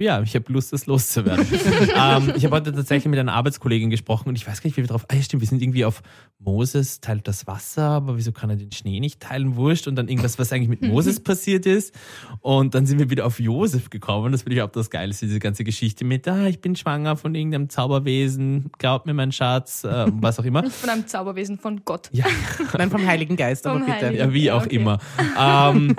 ja, 0.00 0.20
ich 0.22 0.34
habe 0.34 0.52
Lust, 0.52 0.72
das 0.72 0.86
loszuwerden. 0.86 1.46
ähm, 1.52 2.32
ich 2.34 2.44
habe 2.44 2.56
heute 2.56 2.72
tatsächlich 2.72 3.08
mit 3.08 3.20
einer 3.20 3.32
Arbeitskollegin 3.32 3.90
gesprochen 3.90 4.28
und 4.28 4.34
ich 4.36 4.44
weiß 4.44 4.60
gar 4.60 4.66
nicht, 4.66 4.76
wie 4.76 4.82
wir 4.82 4.88
drauf. 4.88 5.06
Ah, 5.08 5.14
ja, 5.14 5.22
stimmt, 5.22 5.40
wir 5.40 5.48
sind 5.48 5.62
irgendwie 5.62 5.84
auf 5.84 6.02
Moses 6.40 7.00
teilt 7.00 7.28
das 7.28 7.46
Wasser, 7.46 7.84
aber 7.84 8.16
wieso 8.16 8.32
kann 8.32 8.50
er 8.50 8.56
den 8.56 8.72
Schnee 8.72 8.98
nicht 8.98 9.20
teilen? 9.20 9.54
Wurscht. 9.54 9.86
Und 9.86 9.94
dann 9.94 10.08
irgendwas, 10.08 10.36
was 10.38 10.52
eigentlich 10.52 10.68
mit 10.68 10.82
Moses 10.82 11.20
passiert 11.20 11.64
ist. 11.64 11.94
Und 12.40 12.74
dann 12.74 12.86
sind 12.86 12.98
wir 12.98 13.08
wieder 13.08 13.24
auf 13.24 13.38
Josef 13.38 13.88
gekommen. 13.88 14.32
Das 14.32 14.42
finde 14.42 14.56
ich 14.56 14.62
auch 14.62 14.70
das 14.70 14.90
Geilste, 14.90 15.26
diese 15.26 15.38
ganze 15.38 15.62
Geschichte 15.62 16.04
mit, 16.04 16.26
ah, 16.26 16.48
ich 16.48 16.60
bin 16.60 16.74
schwanger 16.74 17.16
von 17.16 17.32
irgendeinem 17.34 17.68
Zauberwesen, 17.68 18.70
glaub 18.78 19.06
mir, 19.06 19.14
mein 19.14 19.30
Schatz, 19.30 19.84
äh, 19.84 20.06
was 20.20 20.40
auch 20.40 20.44
immer. 20.44 20.68
Von 20.68 20.90
einem 20.90 21.06
Zauberwesen, 21.06 21.56
von 21.56 21.82
Gott. 21.84 22.10
Ja, 22.12 22.26
Nein, 22.76 22.90
vom 22.90 23.06
Heiligen 23.06 23.36
Geist, 23.36 23.64
aber 23.64 23.78
Vom 23.78 23.86
bitte. 23.86 24.06
Heiligen. 24.06 24.18
ja, 24.18 24.32
wie 24.32 24.50
auch 24.50 24.64
okay. 24.64 24.74
immer. 24.74 24.98
Ähm, 25.38 25.94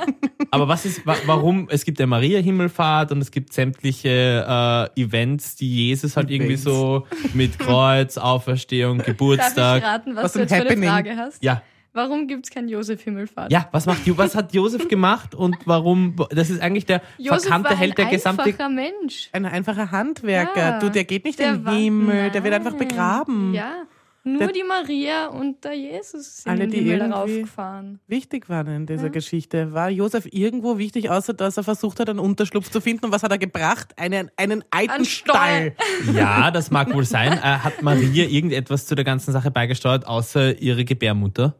aber 0.52 0.68
was 0.68 0.86
ist, 0.86 1.06
wa 1.06 1.16
warum? 1.26 1.70
Es 1.70 1.86
gibt 1.86 2.00
ja 2.00 2.08
Maria-Himmelfahrt 2.08 3.14
und 3.14 3.22
es 3.22 3.32
gibt 3.32 3.54
sämtliche 3.54 3.85
äh, 4.06 5.02
Events, 5.02 5.56
die 5.56 5.88
Jesus 5.90 6.16
halt 6.18 6.32
irgendwie 6.32 6.56
so 6.58 7.06
mit 7.34 7.60
Kreuz, 7.60 8.18
Auferstehung, 8.18 8.98
Darf 9.00 9.08
ich 9.08 9.14
Geburtstag. 9.14 9.84
raten, 9.84 10.16
was, 10.16 10.24
Was 10.26 10.34
du 10.34 10.40
ein 10.40 10.42
jetzt 10.44 10.50
für 10.54 10.56
eine 10.62 10.70
Happening. 10.70 10.90
Frage 10.90 11.16
hast? 11.18 11.44
Ja, 11.44 11.62
Warum 11.94 12.28
gibt 12.28 12.46
es 12.46 12.52
kein 12.52 12.68
Josef 12.68 13.02
Himmelfahrt? 13.04 13.50
ja, 13.54 13.70
was 13.72 13.86
macht, 13.86 14.02
was 14.18 14.36
hat 14.36 14.54
Josef 14.54 14.88
gemacht 14.90 15.34
und 15.34 15.56
warum? 15.64 16.14
Das 16.30 16.50
ist 16.50 16.62
eigentlich 16.62 16.86
der 16.86 17.02
Josef 17.18 17.44
verkannte 17.44 17.70
war 17.70 17.72
ein 17.72 17.78
Held 17.78 17.98
der 17.98 18.06
gesamte. 18.08 18.44
einfacher 18.44 18.68
Mensch. 18.70 19.30
Ein 19.32 19.46
einfacher 19.46 19.92
Handwerker. 19.92 20.60
Ja. 20.60 20.80
Du, 20.80 20.90
der 20.90 21.06
geht 21.06 21.24
nicht 21.24 21.40
Der 21.40 21.54
in 21.54 21.64
den 21.64 21.74
Himmel, 21.74 22.32
der 22.32 22.44
wird 22.44 22.54
einfach 22.54 22.72
Nein. 22.74 22.88
begraben. 22.88 23.54
Ja, 23.54 23.84
nur 24.28 24.52
die 24.52 24.64
Maria 24.64 25.28
und 25.28 25.64
der 25.64 25.74
Jesus 25.76 26.38
sind 26.44 26.52
Alle, 26.52 26.64
in 26.66 26.72
die 26.72 26.84
den 26.84 27.00
Himmel 27.02 27.14
raufgefahren. 27.14 28.00
Wichtig 28.08 28.50
waren 28.50 28.68
in 28.68 28.86
dieser 28.88 29.04
Ja. 29.04 29.10
Geschichte. 29.10 29.74
War 29.74 29.90
Josef 29.90 30.28
irgendwo 30.32 30.78
wichtig, 30.78 31.10
außer 31.10 31.34
dass 31.34 31.58
er 31.58 31.64
versucht 31.64 32.00
hat, 32.00 32.10
einen 32.10 32.20
Unterschlupf 32.20 32.70
zu 32.72 32.82
finden? 32.82 33.06
Und 33.06 33.12
was 33.12 33.24
hat 33.24 33.32
er 33.32 33.38
gebracht? 33.38 33.94
Einen, 33.98 34.30
einen 34.36 34.64
alten 34.72 34.92
Einen 34.92 35.06
Stall. 35.06 35.74
Stall. 36.04 36.16
Ja, 36.16 36.52
das 36.52 36.72
mag 36.72 36.94
wohl 36.94 37.06
sein. 37.06 37.34
Äh, 37.34 37.38
hat 37.38 37.82
Maria 37.82 38.26
irgendetwas 38.26 38.86
zu 38.88 38.96
der 38.96 39.06
ganzen 39.06 39.32
Sache 39.32 39.52
beigesteuert, 39.52 40.06
außer 40.08 40.60
ihre 40.60 40.84
Gebärmutter? 40.86 41.56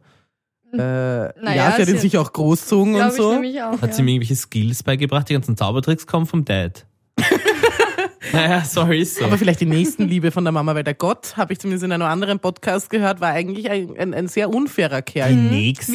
Äh, 0.72 0.78
ja, 0.78 1.32
Naja, 1.40 1.72
sie 1.76 1.82
hat 1.82 1.88
ihn 1.88 1.94
sie- 1.94 1.98
sich 1.98 2.18
auch 2.18 2.32
großzogen 2.32 2.96
und 2.96 3.06
ich 3.08 3.14
so. 3.14 3.32
nämlich 3.32 3.62
auch. 3.62 3.80
Hat 3.80 3.90
ja. 3.90 3.92
sie 3.92 4.02
mir 4.02 4.10
irgendwelche 4.12 4.34
Skills 4.36 4.82
beigebracht? 4.82 5.28
Die 5.28 5.32
ganzen 5.34 5.56
Zaubertricks 5.56 6.06
kommen 6.06 6.26
vom 6.26 6.44
Dad. 6.44 6.84
naja, 8.32 8.64
sorry, 8.64 9.00
ist 9.02 9.16
so. 9.16 9.24
Aber 9.24 9.38
vielleicht 9.38 9.60
die 9.60 9.66
Nächstenliebe 9.66 10.30
von 10.30 10.44
der 10.44 10.52
Mama, 10.52 10.74
weil 10.74 10.84
der 10.84 10.94
Gott, 10.94 11.36
habe 11.36 11.52
ich 11.52 11.58
zumindest 11.58 11.84
in 11.84 11.92
einem 11.92 12.04
anderen 12.06 12.38
Podcast 12.38 12.90
gehört, 12.90 13.20
war 13.20 13.30
eigentlich 13.30 13.70
ein, 13.70 13.96
ein, 13.98 14.14
ein 14.14 14.28
sehr 14.28 14.50
unfairer 14.50 15.02
Kerl. 15.02 15.30
Die 15.30 15.36
Wie 15.36 15.48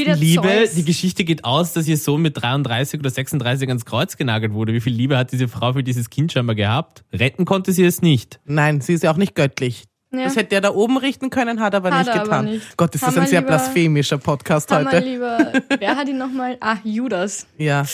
der 0.06 0.16
Nächstenliebe, 0.16 0.42
Zeus. 0.44 0.74
die 0.76 0.86
Geschichte 0.86 1.24
geht 1.24 1.44
aus, 1.46 1.74
dass 1.74 1.88
ihr 1.88 1.98
Sohn 1.98 2.22
mit 2.22 2.42
33 2.42 3.00
oder 3.00 3.10
36 3.10 3.68
ans 3.70 3.86
Kreuz 3.86 4.18
genagelt 4.18 4.54
wurde. 4.54 4.74
Wie 4.74 4.82
viel 4.82 4.94
Liebe 4.94 5.18
hat 5.18 5.32
diese 5.32 5.48
Frau 5.48 5.74
für 5.74 5.84
dieses 5.84 6.10
Kind 6.10 6.32
scheinbar 6.32 6.56
gehabt? 6.56 7.04
Retten 7.14 7.46
konnte 7.46 7.72
sie 7.74 7.86
es 7.86 8.02
nicht. 8.02 8.40
Nein, 8.46 8.82
sie 8.82 8.94
ist 8.94 9.04
ja 9.04 9.12
auch 9.12 9.18
nicht 9.18 9.36
göttlich. 9.36 9.86
Ja. 10.14 10.26
Das 10.26 10.36
hätte 10.36 10.56
er 10.56 10.62
da 10.62 10.72
oben 10.74 10.98
richten 10.98 11.30
können, 11.30 11.62
hat 11.62 11.74
er 11.74 11.78
aber 11.78 11.92
Hat 11.92 12.00
nicht 12.00 12.08
er 12.10 12.16
aber 12.16 12.24
getan. 12.24 12.46
nicht. 12.46 12.76
Gott, 12.76 12.94
ist 12.96 13.02
Haben 13.02 13.08
das 13.16 13.18
ein 13.18 13.24
wir 13.24 13.30
sehr 13.30 13.40
lieber- 13.40 13.48
blasphemischer 13.48 14.18
Podcast 14.18 14.70
heute. 14.72 15.00
lieber, 15.00 15.54
wer 15.80 15.96
hat 15.96 16.10
ihn 16.10 16.18
nochmal? 16.18 16.58
Ah, 16.60 16.76
Judas. 16.84 17.48
Ja, 17.58 17.86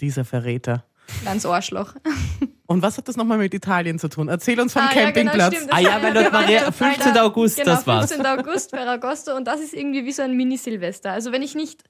dieser 0.00 0.24
Verräter. 0.24 0.84
Ganz 1.26 1.44
Arschloch. 1.44 1.94
Und 2.70 2.82
was 2.82 2.98
hat 2.98 3.08
das 3.08 3.16
nochmal 3.16 3.38
mit 3.38 3.54
Italien 3.54 3.98
zu 3.98 4.08
tun? 4.08 4.28
Erzähl 4.28 4.60
uns 4.60 4.74
vom 4.74 4.82
Ah, 4.82 4.90
ja, 4.94 5.10
genau, 5.10 5.32
Campingplatz. 5.32 5.66
Ah 5.70 5.80
ja, 5.80 6.02
weil 6.02 6.12
dort 6.12 6.50
ja 6.50 6.70
15. 6.70 7.14
bei 7.14 7.22
August, 7.22 7.56
genau, 7.56 7.70
das 7.70 7.86
war's. 7.86 8.12
15. 8.12 8.26
August, 8.38 8.70
Ferragosto 8.70 9.34
und 9.34 9.46
das 9.46 9.60
ist 9.60 9.72
irgendwie 9.72 10.04
wie 10.04 10.12
so 10.12 10.20
ein 10.22 10.36
Mini-Silvester. 10.36 11.10
Also 11.10 11.32
wenn 11.32 11.40
ich 11.42 11.54
nicht 11.54 11.82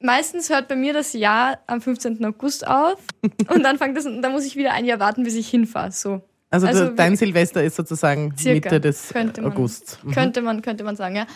meistens 0.00 0.48
hört 0.48 0.68
bei 0.68 0.76
mir 0.76 0.92
das 0.92 1.12
Jahr 1.12 1.58
am 1.66 1.80
15. 1.80 2.24
August 2.24 2.64
auf 2.66 2.98
und 3.52 3.62
dann 3.64 3.78
fängt 3.78 3.96
das, 3.96 4.04
dann 4.04 4.30
muss 4.30 4.44
ich 4.46 4.54
wieder 4.54 4.72
ein 4.74 4.84
Jahr 4.84 5.00
warten, 5.00 5.24
bis 5.24 5.34
ich 5.34 5.48
hinfahre. 5.48 5.90
So. 5.90 6.22
Also, 6.50 6.68
Also 6.68 6.88
dein 6.90 7.12
wir- 7.12 7.18
Silvester 7.18 7.64
ist 7.64 7.74
sozusagen 7.74 8.32
Circa, 8.38 8.54
Mitte 8.68 8.80
des 8.80 9.08
könnte 9.08 9.42
man- 9.42 9.52
August. 9.52 9.98
Mhm. 10.04 10.12
Könnte 10.12 10.40
man, 10.40 10.62
könnte 10.62 10.84
man 10.84 10.94
sagen, 10.94 11.16
ja. 11.16 11.26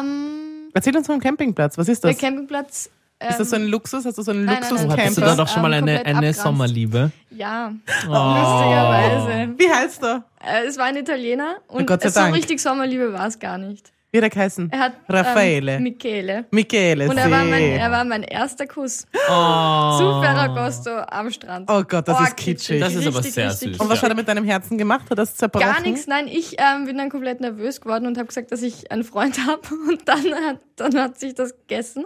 Ähm, 0.00 0.70
Erzähl 0.74 0.96
uns 0.96 1.06
vom 1.06 1.20
Campingplatz. 1.20 1.78
Was 1.78 1.88
ist 1.88 2.02
der 2.02 2.10
das? 2.10 2.20
Campingplatz. 2.20 2.90
Ähm, 3.22 3.30
ist 3.30 3.40
das 3.40 3.50
so 3.50 3.56
ein 3.56 3.66
Luxus? 3.66 4.04
Hast 4.04 4.18
du 4.18 4.22
so 4.22 4.30
einen. 4.32 4.46
Luxus-Camper? 4.46 4.96
Hattest 4.96 5.16
du 5.16 5.20
da 5.22 5.34
doch 5.36 5.48
schon 5.48 5.62
mal 5.62 5.72
Ähm, 5.72 5.84
eine, 5.84 6.04
eine. 6.06 6.32
Sommerliebe? 6.34 7.10
Ja, 7.30 7.72
Oh. 8.08 8.10
lustigerweise. 8.10 9.54
Wie 9.58 9.70
heißt 9.70 10.02
er? 10.04 10.24
Äh, 10.44 10.66
es 10.66 10.76
war 10.78 10.86
ein 10.86 10.96
Italiener 10.96 11.56
und 11.68 11.86
Gott 11.86 12.02
sei 12.02 12.10
so 12.10 12.20
Dank. 12.20 12.34
richtig 12.34 12.60
Sommerliebe 12.60 13.12
war 13.12 13.26
es 13.26 13.38
gar 13.38 13.58
nicht. 13.58 13.92
Wie 14.14 14.18
hat 14.18 14.24
er 14.24 14.28
geheißen? 14.30 14.70
Er 14.70 14.78
hat 14.78 14.92
Raffaele. 15.08 15.76
Ähm, 15.76 15.84
Michele. 15.84 16.44
Michele. 16.50 17.08
Und 17.08 17.16
er 17.16 17.30
war, 17.30 17.44
mein, 17.46 17.62
er 17.62 17.90
war 17.90 18.04
mein 18.04 18.22
erster 18.22 18.66
Kuss 18.66 19.06
Oh. 19.14 19.98
zu 19.98 20.20
Ferragosto 20.20 20.90
am 21.08 21.30
Strand. 21.30 21.70
Oh 21.70 21.82
Gott, 21.82 22.06
das 22.06 22.18
Oh, 22.20 22.24
ist 22.24 22.36
kitschig. 22.36 22.78
Das 22.78 22.94
ist 22.94 23.06
aber 23.06 23.16
Richtig, 23.16 23.32
sehr 23.32 23.48
richtig 23.48 23.70
süß. 23.72 23.80
Und 23.80 23.88
was 23.88 23.96
Ja. 23.98 24.02
hat 24.02 24.10
er 24.10 24.14
mit 24.16 24.28
deinem 24.28 24.44
Herzen 24.44 24.76
gemacht? 24.76 25.08
Hat 25.10 25.18
er 25.18 25.22
es 25.22 25.34
zerbrochen? 25.36 25.66
Gar 25.66 25.80
nichts, 25.80 26.06
nein, 26.08 26.28
ich 26.28 26.56
ähm, 26.58 26.84
bin 26.84 26.98
dann 26.98 27.08
komplett 27.08 27.40
nervös 27.40 27.80
geworden 27.80 28.06
und 28.06 28.18
habe 28.18 28.26
gesagt, 28.26 28.52
dass 28.52 28.60
ich 28.60 28.92
einen 28.92 29.04
Freund 29.04 29.46
habe 29.46 29.62
und 29.88 30.06
dann 30.06 30.24
hat, 30.46 30.58
dann 30.76 30.94
hat 31.00 31.18
sich 31.18 31.34
das 31.34 31.56
gegessen. 31.56 32.04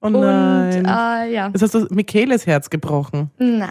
Oh 0.00 0.08
nein. 0.08 0.78
Und 0.78 0.84
äh, 0.86 1.32
ja, 1.32 1.48
Jetzt 1.48 1.62
hast 1.62 1.74
du 1.74 1.86
Micheles 1.90 2.46
Herz 2.46 2.70
gebrochen. 2.70 3.30
nein. 3.38 3.70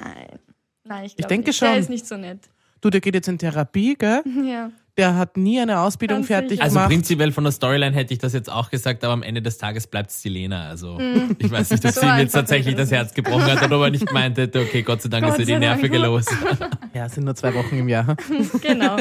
Nein, 0.88 1.05
ich, 1.05 1.15
glaub 1.15 1.29
denke 1.29 1.48
nicht. 1.50 1.58
schon. 1.58 1.70
Der 1.70 1.77
ist 1.79 1.89
nicht 1.89 2.05
so 2.05 2.15
nett. 2.15 2.39
Du, 2.82 2.91
der 2.91 3.01
geht 3.01 3.15
jetzt 3.15 3.27
in 3.27 3.38
Therapie, 3.39 3.96
gell? 3.96 4.22
Ja. 4.46 4.70
Der 4.98 5.17
hat 5.17 5.36
nie 5.36 5.60
eine 5.60 5.79
Ausbildung 5.82 6.20
Ganz 6.20 6.27
fertig 6.27 6.50
sicher. 6.51 6.63
Also 6.63 6.75
gemacht. 6.75 6.89
prinzipiell 6.89 7.32
von 7.34 7.44
der 7.44 7.51
Storyline 7.51 7.94
hätte 7.94 8.13
ich 8.13 8.20
das 8.20 8.32
jetzt 8.32 8.50
auch 8.50 8.70
gesagt, 8.70 9.03
aber 9.03 9.12
am 9.12 9.24
Ende 9.24 9.41
des 9.41 9.58
Tages 9.58 9.88
bleibt 9.88 10.10
es 10.10 10.22
die 10.22 10.29
Lena. 10.29 10.70
Also 10.70 10.98
ich 11.38 11.51
weiß 11.51 11.72
nicht, 11.72 11.84
ob 11.86 11.91
So 11.91 12.00
sie 12.00 12.08
ihm 12.08 12.17
jetzt 12.20 12.32
tatsächlich 12.32 12.75
das 12.75 12.91
Herz 12.91 13.13
gebrochen 13.13 13.44
hat 13.44 13.62
oder 13.62 13.77
ob 13.77 13.84
er 13.84 13.89
nicht 13.89 14.05
gemeint 14.08 14.38
hätte, 14.38 14.62
okay, 14.62 14.84
Gott 14.84 15.01
sei 15.01 15.10
Dank 15.10 15.25
Gott 15.25 15.34
ist 15.38 15.50
er 15.50 15.55
die. 15.55 15.60
Nerven 15.60 15.94
los. 15.96 16.25
Ja, 16.94 17.08
es 17.08 17.13
sind 17.15 17.25
nur 17.25 17.36
zwei 17.36 17.53
Wochen 17.55 17.77
im 17.77 17.89
Jahr. 17.89 18.15
Genau. 18.62 18.96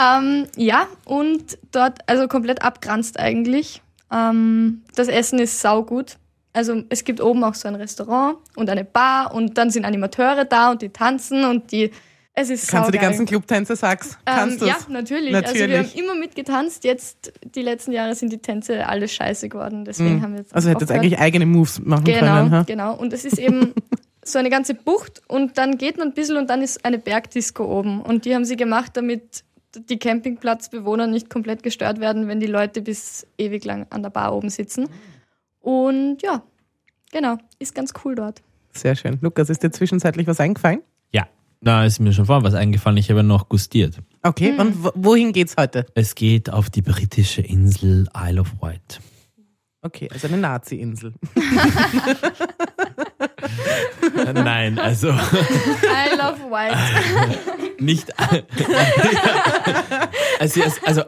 ähm, 0.00 0.46
ja, 0.56 0.86
und 1.04 1.58
dort, 1.72 1.98
also 2.08 2.26
komplett 2.26 2.62
abgranzt 2.62 3.18
eigentlich. 3.20 3.82
Ähm, 4.10 4.80
das 4.94 5.08
Essen 5.08 5.38
ist 5.40 5.60
saugut. 5.60 6.16
Also 6.52 6.82
es 6.88 7.04
gibt 7.04 7.20
oben 7.20 7.44
auch 7.44 7.54
so 7.54 7.68
ein 7.68 7.74
Restaurant 7.74 8.38
und 8.56 8.70
eine 8.70 8.84
Bar 8.84 9.34
und 9.34 9.58
dann 9.58 9.70
sind 9.70 9.84
Animateure 9.84 10.44
da 10.44 10.70
und 10.70 10.82
die 10.82 10.88
tanzen 10.88 11.44
und 11.44 11.70
die. 11.72 11.90
Es 12.34 12.50
ist 12.50 12.68
Kannst 12.68 12.88
du 12.88 12.92
die 12.92 12.98
ganzen 12.98 13.26
Clubtänze 13.26 13.74
sagst? 13.74 14.16
Kannst 14.24 14.54
ähm, 14.54 14.60
du 14.60 14.66
Ja, 14.66 14.76
natürlich. 14.88 15.34
Also 15.34 15.54
wir 15.54 15.66
Natürlich. 15.66 15.92
haben 15.92 15.98
immer 15.98 16.14
mitgetanzt. 16.14 16.84
Jetzt, 16.84 17.32
die 17.42 17.62
letzten 17.62 17.90
Jahre 17.90 18.14
sind 18.14 18.32
die 18.32 18.38
Tänze 18.38 18.86
alles 18.86 19.12
scheiße 19.12 19.48
geworden. 19.48 19.84
Deswegen 19.84 20.22
haben 20.22 20.34
wir 20.34 20.40
jetzt 20.40 20.54
Also 20.54 20.68
hätte 20.70 20.82
jetzt 20.82 20.92
eigentlich 20.92 21.18
eigene 21.18 21.46
Moves 21.46 21.80
machen 21.80 22.04
Genau, 22.04 22.20
können. 22.20 22.50
Ha? 22.52 22.62
genau. 22.62 22.94
Und 22.94 23.12
es 23.12 23.24
ist 23.24 23.38
eben 23.40 23.74
so 24.24 24.38
eine 24.38 24.50
ganze 24.50 24.74
Bucht 24.74 25.20
und 25.26 25.58
dann 25.58 25.78
geht 25.78 25.98
man 25.98 26.08
ein 26.08 26.14
bisschen 26.14 26.36
und 26.36 26.48
dann 26.48 26.62
ist 26.62 26.84
eine 26.84 26.98
Bergdisco 26.98 27.64
oben. 27.64 28.02
Und 28.02 28.24
die 28.24 28.34
haben 28.36 28.44
sie 28.44 28.56
gemacht, 28.56 28.92
damit 28.94 29.42
die 29.74 29.98
Campingplatzbewohner 29.98 31.06
nicht 31.08 31.30
komplett 31.30 31.62
gestört 31.64 31.98
werden, 32.00 32.28
wenn 32.28 32.38
die 32.40 32.46
Leute 32.46 32.82
bis 32.82 33.26
ewig 33.36 33.64
lang 33.64 33.86
an 33.90 34.02
der 34.02 34.10
Bar 34.10 34.34
oben 34.34 34.48
sitzen. 34.50 34.88
Und 35.68 36.22
ja, 36.22 36.40
genau, 37.12 37.36
ist 37.58 37.74
ganz 37.74 37.92
cool 38.02 38.14
dort. 38.14 38.40
Sehr 38.72 38.96
schön. 38.96 39.18
Lukas, 39.20 39.50
ist 39.50 39.62
dir 39.62 39.70
zwischenzeitlich 39.70 40.26
was 40.26 40.40
eingefallen? 40.40 40.80
Ja, 41.12 41.28
da 41.60 41.84
ist 41.84 41.98
mir 41.98 42.14
schon 42.14 42.24
vorhin 42.24 42.42
was 42.42 42.54
eingefallen. 42.54 42.96
Ich 42.96 43.10
habe 43.10 43.22
noch 43.22 43.50
gustiert. 43.50 43.98
Okay, 44.22 44.52
Hm. 44.52 44.58
und 44.60 44.82
wo- 44.84 44.92
wohin 44.94 45.34
geht's 45.34 45.56
heute? 45.58 45.84
Es 45.94 46.14
geht 46.14 46.48
auf 46.48 46.70
die 46.70 46.80
britische 46.80 47.42
Insel 47.42 48.08
Isle 48.16 48.40
of 48.40 48.50
Wight. 48.62 48.98
Okay, 49.82 50.08
also 50.10 50.26
eine 50.28 50.38
Nazi-Insel. 50.38 51.12
Nein, 54.34 54.78
also 54.78 55.08
I 55.10 56.16
love 56.16 56.40
white. 56.50 56.76
nicht. 57.78 58.08
also, 60.40 60.60
also 60.84 61.02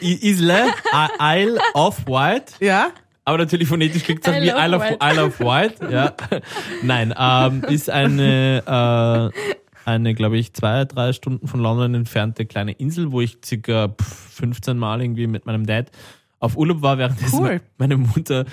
Isle, 0.00 0.72
Isle 1.20 1.58
of 1.74 2.06
Wight. 2.06 2.54
Ja? 2.60 2.90
Aber 3.24 3.38
natürlich 3.38 3.68
phonetisch 3.68 4.04
klingt 4.04 4.26
es 4.26 4.34
wie 4.34 4.48
Isle 4.48 4.54
of 4.54 4.60
Isle 4.60 4.76
of, 4.76 4.82
Wight. 4.82 5.12
Isle 5.12 5.24
of 5.26 5.40
Wight. 5.40 5.92
Ja. 5.92 6.14
Nein, 6.82 7.14
ähm, 7.16 7.64
ist 7.64 7.90
eine, 7.90 9.32
äh, 9.34 9.88
eine 9.88 10.14
glaube 10.14 10.38
ich, 10.38 10.52
zwei, 10.54 10.84
drei 10.84 11.12
Stunden 11.12 11.46
von 11.46 11.60
London 11.60 11.94
entfernte 11.94 12.46
kleine 12.46 12.72
Insel, 12.72 13.12
wo 13.12 13.20
ich 13.20 13.38
circa 13.44 13.88
pff, 13.88 14.04
15 14.34 14.78
Mal 14.78 15.02
irgendwie 15.02 15.26
mit 15.26 15.46
meinem 15.46 15.66
Dad 15.66 15.90
auf 16.38 16.56
Urlaub 16.56 16.82
war, 16.82 16.98
währenddessen 16.98 17.38
Cool. 17.40 17.60
meine 17.78 17.96
Mutter 17.98 18.46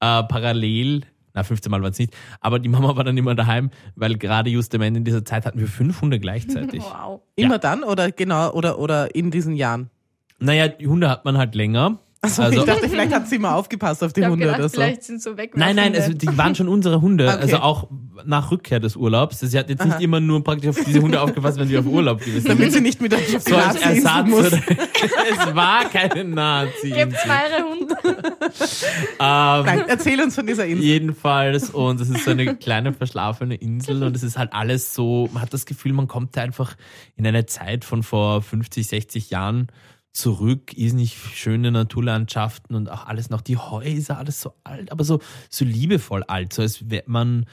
äh, 0.00 0.22
parallel, 0.24 1.02
na 1.32 1.44
15 1.44 1.70
Mal 1.70 1.80
waren 1.82 1.92
es 1.92 1.98
nicht, 1.98 2.16
aber 2.40 2.58
die 2.58 2.68
Mama 2.68 2.96
war 2.96 3.04
dann 3.04 3.16
immer 3.16 3.34
daheim, 3.34 3.70
weil 3.94 4.16
gerade 4.18 4.50
just 4.50 4.74
am 4.74 4.82
Ende 4.82 4.98
in 4.98 5.04
dieser 5.04 5.24
Zeit 5.24 5.46
hatten 5.46 5.60
wir 5.60 5.68
fünf 5.68 6.00
Hunde 6.02 6.18
gleichzeitig. 6.18 6.82
Wow. 6.90 7.20
Immer 7.36 7.58
dann 7.58 7.84
oder 7.84 8.10
genau 8.10 8.50
oder 8.52 8.78
oder 8.78 9.14
in 9.14 9.30
diesen 9.30 9.54
Jahren? 9.54 9.90
Naja, 10.38 10.68
die 10.68 10.88
Hunde 10.88 11.08
hat 11.08 11.24
man 11.24 11.38
halt 11.38 11.54
länger. 11.54 11.98
Also, 12.22 12.42
Also- 12.42 12.60
ich 12.60 12.66
dachte, 12.66 12.88
vielleicht 12.88 13.14
hat 13.14 13.28
sie 13.28 13.36
immer 13.36 13.54
aufgepasst 13.54 14.04
auf 14.04 14.12
die 14.12 14.22
Hunde 14.24 14.44
gedacht, 14.44 14.58
oder 14.58 14.68
so. 14.68 14.74
vielleicht 14.74 15.04
sind 15.04 15.22
so 15.22 15.38
weg. 15.38 15.56
Nein, 15.56 15.76
nein, 15.76 15.94
also 15.94 16.12
die 16.12 16.36
waren 16.36 16.54
schon 16.54 16.68
unsere 16.68 17.00
Hunde. 17.00 17.24
Okay. 17.30 17.40
Also 17.40 17.56
auch 17.58 17.88
nach 18.26 18.50
Rückkehr 18.50 18.80
des 18.80 18.96
Urlaubs. 18.96 19.40
Sie 19.40 19.58
hat 19.58 19.70
jetzt 19.70 19.82
nicht 19.82 19.94
Aha. 19.94 20.00
immer 20.02 20.20
nur 20.20 20.44
praktisch 20.44 20.68
auf 20.68 20.84
diese 20.84 21.00
Hunde 21.00 21.18
aufgepasst, 21.22 21.58
wenn 21.58 21.70
wir 21.70 21.80
auf 21.80 21.86
Urlaub 21.86 22.18
gewesen 22.20 22.42
sind. 22.42 22.48
Damit 22.50 22.72
sie 22.72 22.82
nicht 22.82 23.00
mit 23.00 23.14
euch 23.14 23.34
auf 23.34 23.44
die 23.44 23.50
So 23.50 23.56
als 23.56 23.74
Nazi-Insel 23.80 24.06
Ersatz. 24.06 24.28
muss. 24.28 24.46
Oder? 24.48 24.58
es 25.48 25.54
war 25.54 25.84
keine 25.88 26.24
nazi 26.24 26.90
Gibt's 26.90 27.24
mehrere 27.24 27.64
Hunde? 27.70 27.96
ähm, 28.04 29.64
Nein, 29.64 29.84
erzähl 29.88 30.20
uns 30.20 30.34
von 30.34 30.46
dieser 30.46 30.66
Insel. 30.66 30.84
Jedenfalls, 30.84 31.70
und 31.70 31.98
es 32.00 32.10
ist 32.10 32.24
so 32.24 32.32
eine 32.32 32.56
kleine 32.56 32.92
verschlafene 32.92 33.54
Insel 33.54 34.02
und 34.02 34.14
es 34.14 34.22
ist 34.22 34.36
halt 34.36 34.52
alles 34.52 34.94
so, 34.94 35.30
man 35.32 35.40
hat 35.42 35.54
das 35.54 35.64
Gefühl, 35.64 35.94
man 35.94 36.06
kommt 36.08 36.36
da 36.36 36.42
einfach 36.42 36.76
in 37.16 37.26
eine 37.26 37.46
Zeit 37.46 37.86
von 37.86 38.02
vor 38.02 38.42
50, 38.42 38.86
60 38.86 39.30
Jahren 39.30 39.68
zurück, 40.12 40.76
irrsinnig 40.76 41.16
schöne 41.16 41.70
Naturlandschaften 41.70 42.74
und 42.74 42.90
auch 42.90 43.06
alles 43.06 43.30
noch 43.30 43.40
die 43.40 43.56
Häuser, 43.56 44.18
alles 44.18 44.40
so 44.40 44.54
alt, 44.64 44.90
aber 44.90 45.04
so, 45.04 45.20
so 45.48 45.64
liebevoll 45.64 46.24
alt, 46.24 46.52
so 46.52 46.62
als 46.62 46.90
wäre 46.90 47.04
man 47.06 47.46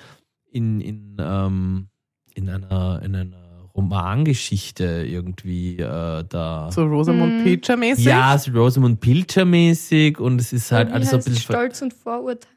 in, 0.52 0.82
in, 0.82 1.18
ähm, 1.20 1.88
in 2.34 2.50
einer, 2.50 3.02
in 3.04 3.16
einer 3.16 3.70
Romangeschichte 3.76 5.06
irgendwie 5.08 5.78
äh, 5.78 6.24
da. 6.28 6.72
So 6.72 6.84
Rosamund 6.86 7.34
Hm. 7.38 7.44
Pilcher 7.44 7.78
mäßig. 7.78 8.06
ja, 8.06 8.36
so 8.38 8.52
Rosamund 8.52 9.00
Pilcher 9.00 9.46
mäßig 9.46 10.20
und 10.20 10.42
es 10.42 10.52
ist 10.52 10.72
halt 10.72 10.92
alles 10.92 11.12
so 11.12 11.18
ein 11.18 11.24
bisschen 11.24 11.42
Stolz 11.42 11.82
und 11.84 11.94
Vorurteil. 11.94 12.50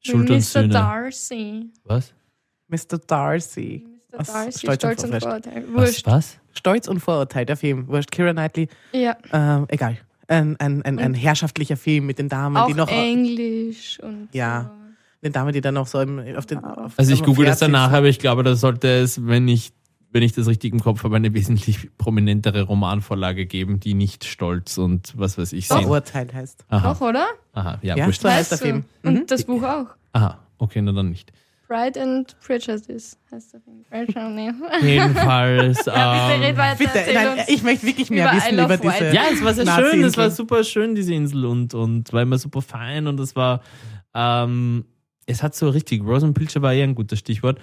Schuld 0.00 0.30
und 0.30 0.36
Mr. 0.36 0.40
Sühne. 0.42 0.68
Darcy. 0.68 1.70
Was? 1.84 2.14
Mr. 2.68 2.98
Darcy. 3.06 3.84
Was? 4.12 4.26
Darcy, 4.28 4.58
Stolz 4.60 4.80
Stolz, 4.80 5.04
und 5.04 5.12
und 5.14 5.20
Vorurteil. 5.20 5.52
Vorurteil. 5.62 5.74
Was? 5.74 5.86
Wurscht. 5.88 6.06
Was? 6.06 6.38
Stolz 6.54 6.88
und 6.88 7.00
Vorurteil, 7.00 7.44
der 7.46 7.56
Film. 7.56 7.88
Wurscht, 7.88 8.10
Kira 8.10 8.32
Knightley. 8.32 8.68
Ja, 8.92 9.16
Ähm, 9.32 9.66
egal. 9.68 9.98
Ein, 10.28 10.56
ein, 10.60 10.82
ein, 10.82 10.98
ein 10.98 11.14
herrschaftlicher 11.14 11.76
Film 11.78 12.04
mit 12.06 12.18
den 12.18 12.28
Damen, 12.28 12.56
auch 12.56 12.66
die 12.66 12.74
noch. 12.74 12.88
Englisch 12.88 13.98
und 14.02 14.28
Ja. 14.32 14.70
Den 15.22 15.32
Damen, 15.32 15.52
die 15.52 15.60
dann 15.60 15.74
noch 15.74 15.86
so 15.88 16.00
im, 16.00 16.20
auf 16.36 16.46
den. 16.46 16.62
Auf 16.62 16.92
Also 16.96 17.12
ich 17.12 17.24
google 17.24 17.44
das 17.46 17.58
danach, 17.58 17.90
aber 17.92 18.06
ich 18.06 18.18
glaube, 18.20 18.44
da 18.44 18.54
sollte 18.54 18.88
es, 18.88 19.26
wenn 19.26 19.48
ich, 19.48 19.72
wenn 20.12 20.22
ich 20.22 20.32
das 20.32 20.46
richtig 20.46 20.72
im 20.72 20.78
Kopf 20.80 21.02
habe, 21.02 21.16
eine 21.16 21.34
wesentlich 21.34 21.88
prominentere 21.98 22.62
Romanvorlage 22.62 23.44
geben, 23.46 23.80
die 23.80 23.94
nicht 23.94 24.24
stolz 24.24 24.78
und 24.78 25.12
was 25.18 25.36
weiß 25.36 25.52
ich 25.54 25.66
sind. 25.66 25.82
Vorurteil 25.82 26.28
heißt. 26.32 26.64
Aha, 26.68 26.92
Auch, 26.92 27.00
oder? 27.00 27.26
aha, 27.52 27.78
ja, 27.82 27.96
Ja, 27.96 28.06
wurscht. 28.06 28.22
so 28.22 28.28
heißt 28.30 28.52
der 28.52 28.58
Weißt 28.58 28.64
du? 28.64 28.66
Film. 28.68 28.84
Mhm. 29.02 29.08
Und 29.20 29.30
das 29.32 29.44
Buch 29.44 29.62
auch. 29.64 29.86
Aha, 30.12 30.38
okay, 30.58 30.80
na 30.82 30.92
dann 30.92 31.08
nicht. 31.08 31.32
Pride 31.68 32.00
and 32.00 32.34
Prejudice 32.40 33.18
heißt 33.30 33.52
der 33.52 33.60
Film. 33.60 33.84
Jedenfalls, 34.82 35.84
Ja, 35.84 36.28
bitte 36.28 36.46
ähm, 36.48 36.56
weiter. 36.56 36.78
Bitte, 36.78 36.98
erzähl 36.98 37.14
nein, 37.14 37.44
ich 37.46 37.62
möchte 37.62 37.86
wirklich 37.86 38.08
mehr 38.08 38.24
über 38.30 38.36
wissen 38.36 38.58
über 38.58 38.76
diese. 38.78 39.14
Ja, 39.14 39.22
es 39.30 39.44
war 39.44 39.52
sehr 39.52 39.66
schön, 39.66 40.02
es 40.02 40.16
war 40.16 40.30
super 40.30 40.64
schön, 40.64 40.94
diese 40.94 41.12
Insel 41.12 41.44
und, 41.44 41.74
und 41.74 42.10
war 42.12 42.22
immer 42.22 42.38
super 42.38 42.62
fein 42.62 43.06
und 43.06 43.20
es 43.20 43.36
war, 43.36 43.60
ähm, 44.14 44.86
es 45.26 45.42
hat 45.42 45.54
so 45.54 45.68
richtig, 45.68 46.02
Rosamund 46.02 46.38
Pilcher 46.38 46.62
war 46.62 46.72
eher 46.72 46.84
ein 46.84 46.94
gutes 46.94 47.18
Stichwort, 47.18 47.58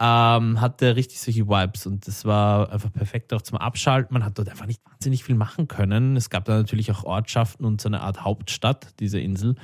ähm, 0.00 0.58
hatte 0.58 0.96
richtig 0.96 1.20
solche 1.20 1.46
Vibes 1.46 1.86
und 1.86 2.06
das 2.06 2.24
war 2.24 2.72
einfach 2.72 2.90
perfekt 2.90 3.34
auch 3.34 3.42
zum 3.42 3.58
Abschalten. 3.58 4.14
Man 4.14 4.24
hat 4.24 4.38
dort 4.38 4.48
einfach 4.48 4.64
nicht 4.64 4.80
wahnsinnig 4.90 5.22
viel 5.22 5.34
machen 5.34 5.68
können. 5.68 6.16
Es 6.16 6.30
gab 6.30 6.46
da 6.46 6.56
natürlich 6.56 6.90
auch 6.92 7.04
Ortschaften 7.04 7.66
und 7.66 7.82
so 7.82 7.90
eine 7.90 8.00
Art 8.00 8.24
Hauptstadt, 8.24 8.98
diese 9.00 9.20
Insel. 9.20 9.56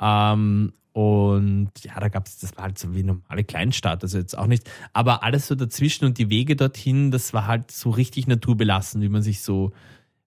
Ähm, 0.00 0.72
und 0.94 1.72
ja, 1.82 1.98
da 1.98 2.08
gab 2.08 2.28
es, 2.28 2.38
das 2.38 2.56
war 2.56 2.64
halt 2.66 2.78
so 2.78 2.94
wie 2.94 3.00
eine 3.00 3.14
normale 3.14 3.42
Kleinstadt, 3.42 4.04
also 4.04 4.16
jetzt 4.16 4.38
auch 4.38 4.46
nicht. 4.46 4.70
Aber 4.92 5.24
alles 5.24 5.48
so 5.48 5.56
dazwischen 5.56 6.04
und 6.04 6.18
die 6.18 6.30
Wege 6.30 6.54
dorthin, 6.54 7.10
das 7.10 7.34
war 7.34 7.48
halt 7.48 7.72
so 7.72 7.90
richtig 7.90 8.28
naturbelassen, 8.28 9.02
wie 9.02 9.08
man 9.08 9.20
sich 9.20 9.42
so 9.42 9.72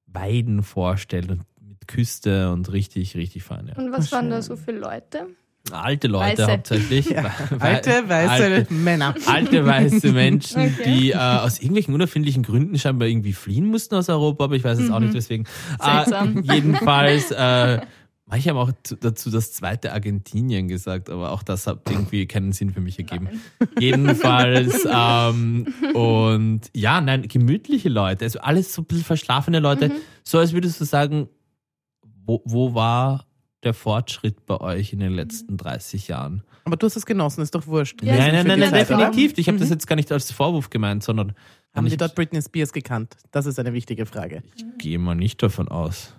Weiden 0.07 0.63
vorstellt 0.63 1.31
und 1.31 1.43
mit 1.65 1.87
Küste 1.87 2.51
und 2.51 2.69
richtig, 2.73 3.15
richtig 3.15 3.43
fein. 3.43 3.67
Ja. 3.67 3.75
Und 3.75 3.93
was 3.93 4.11
waren 4.11 4.29
da 4.29 4.41
so 4.41 4.57
viele 4.57 4.79
Leute? 4.79 5.27
Alte 5.71 6.07
Leute 6.09 6.41
Weiße. 6.43 6.51
hauptsächlich. 6.51 7.09
Ja. 7.11 7.31
Alte, 7.59 8.09
weiße 8.09 8.29
alte, 8.31 8.73
Männer. 8.73 9.15
alte 9.25 9.65
weiße 9.65 10.11
Menschen, 10.11 10.61
Okay. 10.79 10.83
die 10.99 11.11
äh, 11.11 11.15
aus 11.15 11.59
irgendwelchen 11.59 11.93
unerfindlichen 11.93 12.43
Gründen 12.43 12.77
scheinbar 12.77 13.07
irgendwie 13.07 13.33
fliehen 13.33 13.65
mussten 13.67 13.95
aus 13.95 14.09
Europa, 14.09 14.43
aber 14.45 14.55
ich 14.55 14.65
weiß 14.65 14.79
jetzt 14.79 14.91
auch 14.91 14.99
nicht 14.99 15.13
weswegen. 15.13 15.47
Seltsam. 15.81 16.37
Äh, 16.39 16.53
jedenfalls 16.55 17.31
äh, 17.31 17.79
Manche 18.29 18.49
haben 18.49 18.57
auch 18.57 18.71
zu- 18.83 18.97
dazu 18.97 19.29
das 19.29 19.53
zweite 19.53 19.93
Argentinien 19.93 20.67
gesagt, 20.67 21.09
aber 21.09 21.31
auch 21.31 21.43
das 21.43 21.65
hat 21.65 21.89
irgendwie 21.89 22.25
keinen 22.27 22.51
Sinn 22.51 22.71
für 22.73 22.81
mich 22.81 22.99
ergeben. 22.99 23.29
Jedenfalls, 23.79 24.85
ähm, 24.93 25.65
und 25.93 26.61
ja, 26.75 26.99
nein, 26.99 27.21
gemütliche 27.27 27.87
Leute, 27.89 28.25
also 28.25 28.39
alles 28.39 28.73
so 28.73 28.81
ein 28.81 28.85
bisschen 28.85 29.05
verschlafene 29.05 29.59
Leute, 29.59 29.91
so 30.23 30.39
als 30.39 30.51
würdest 30.53 30.79
du 30.81 30.85
sagen, 30.85 31.29
wo, 32.25 32.41
wo 32.45 32.73
war 32.73 33.25
der 33.63 33.73
Fortschritt 33.73 34.45
bei 34.45 34.59
euch 34.59 34.91
in 34.93 34.99
den 34.99 35.13
letzten 35.13 35.55
30 35.57 36.09
Jahren? 36.09 36.43
Aber 36.65 36.75
du 36.75 36.85
hast 36.85 36.97
es 36.97 37.05
genossen, 37.05 37.41
ist 37.41 37.55
doch 37.55 37.65
wurscht. 37.65 38.03
Ja, 38.03 38.17
nein, 38.17 38.33
nein, 38.33 38.47
nein, 38.47 38.59
nein, 38.59 38.73
definitiv. 38.73 39.37
Ich 39.37 39.47
habe 39.47 39.57
das 39.57 39.69
Mhm. 39.69 39.73
jetzt 39.75 39.87
gar 39.87 39.95
nicht 39.95 40.11
als 40.11 40.31
Vorwurf 40.31 40.69
gemeint, 40.69 41.01
sondern 41.01 41.33
Haben 41.73 41.87
die 41.87 41.95
dort 41.95 42.13
Britney 42.13 42.41
Spears 42.41 42.73
gekannt? 42.73 43.15
Das 43.31 43.45
ist 43.45 43.57
eine 43.57 43.71
wichtige 43.71 44.05
Frage. 44.05 44.43
ich 44.57 44.65
gehe 44.79 44.99
mal 44.99 45.15
nicht 45.15 45.41
davon 45.41 45.69
aus. 45.69 46.13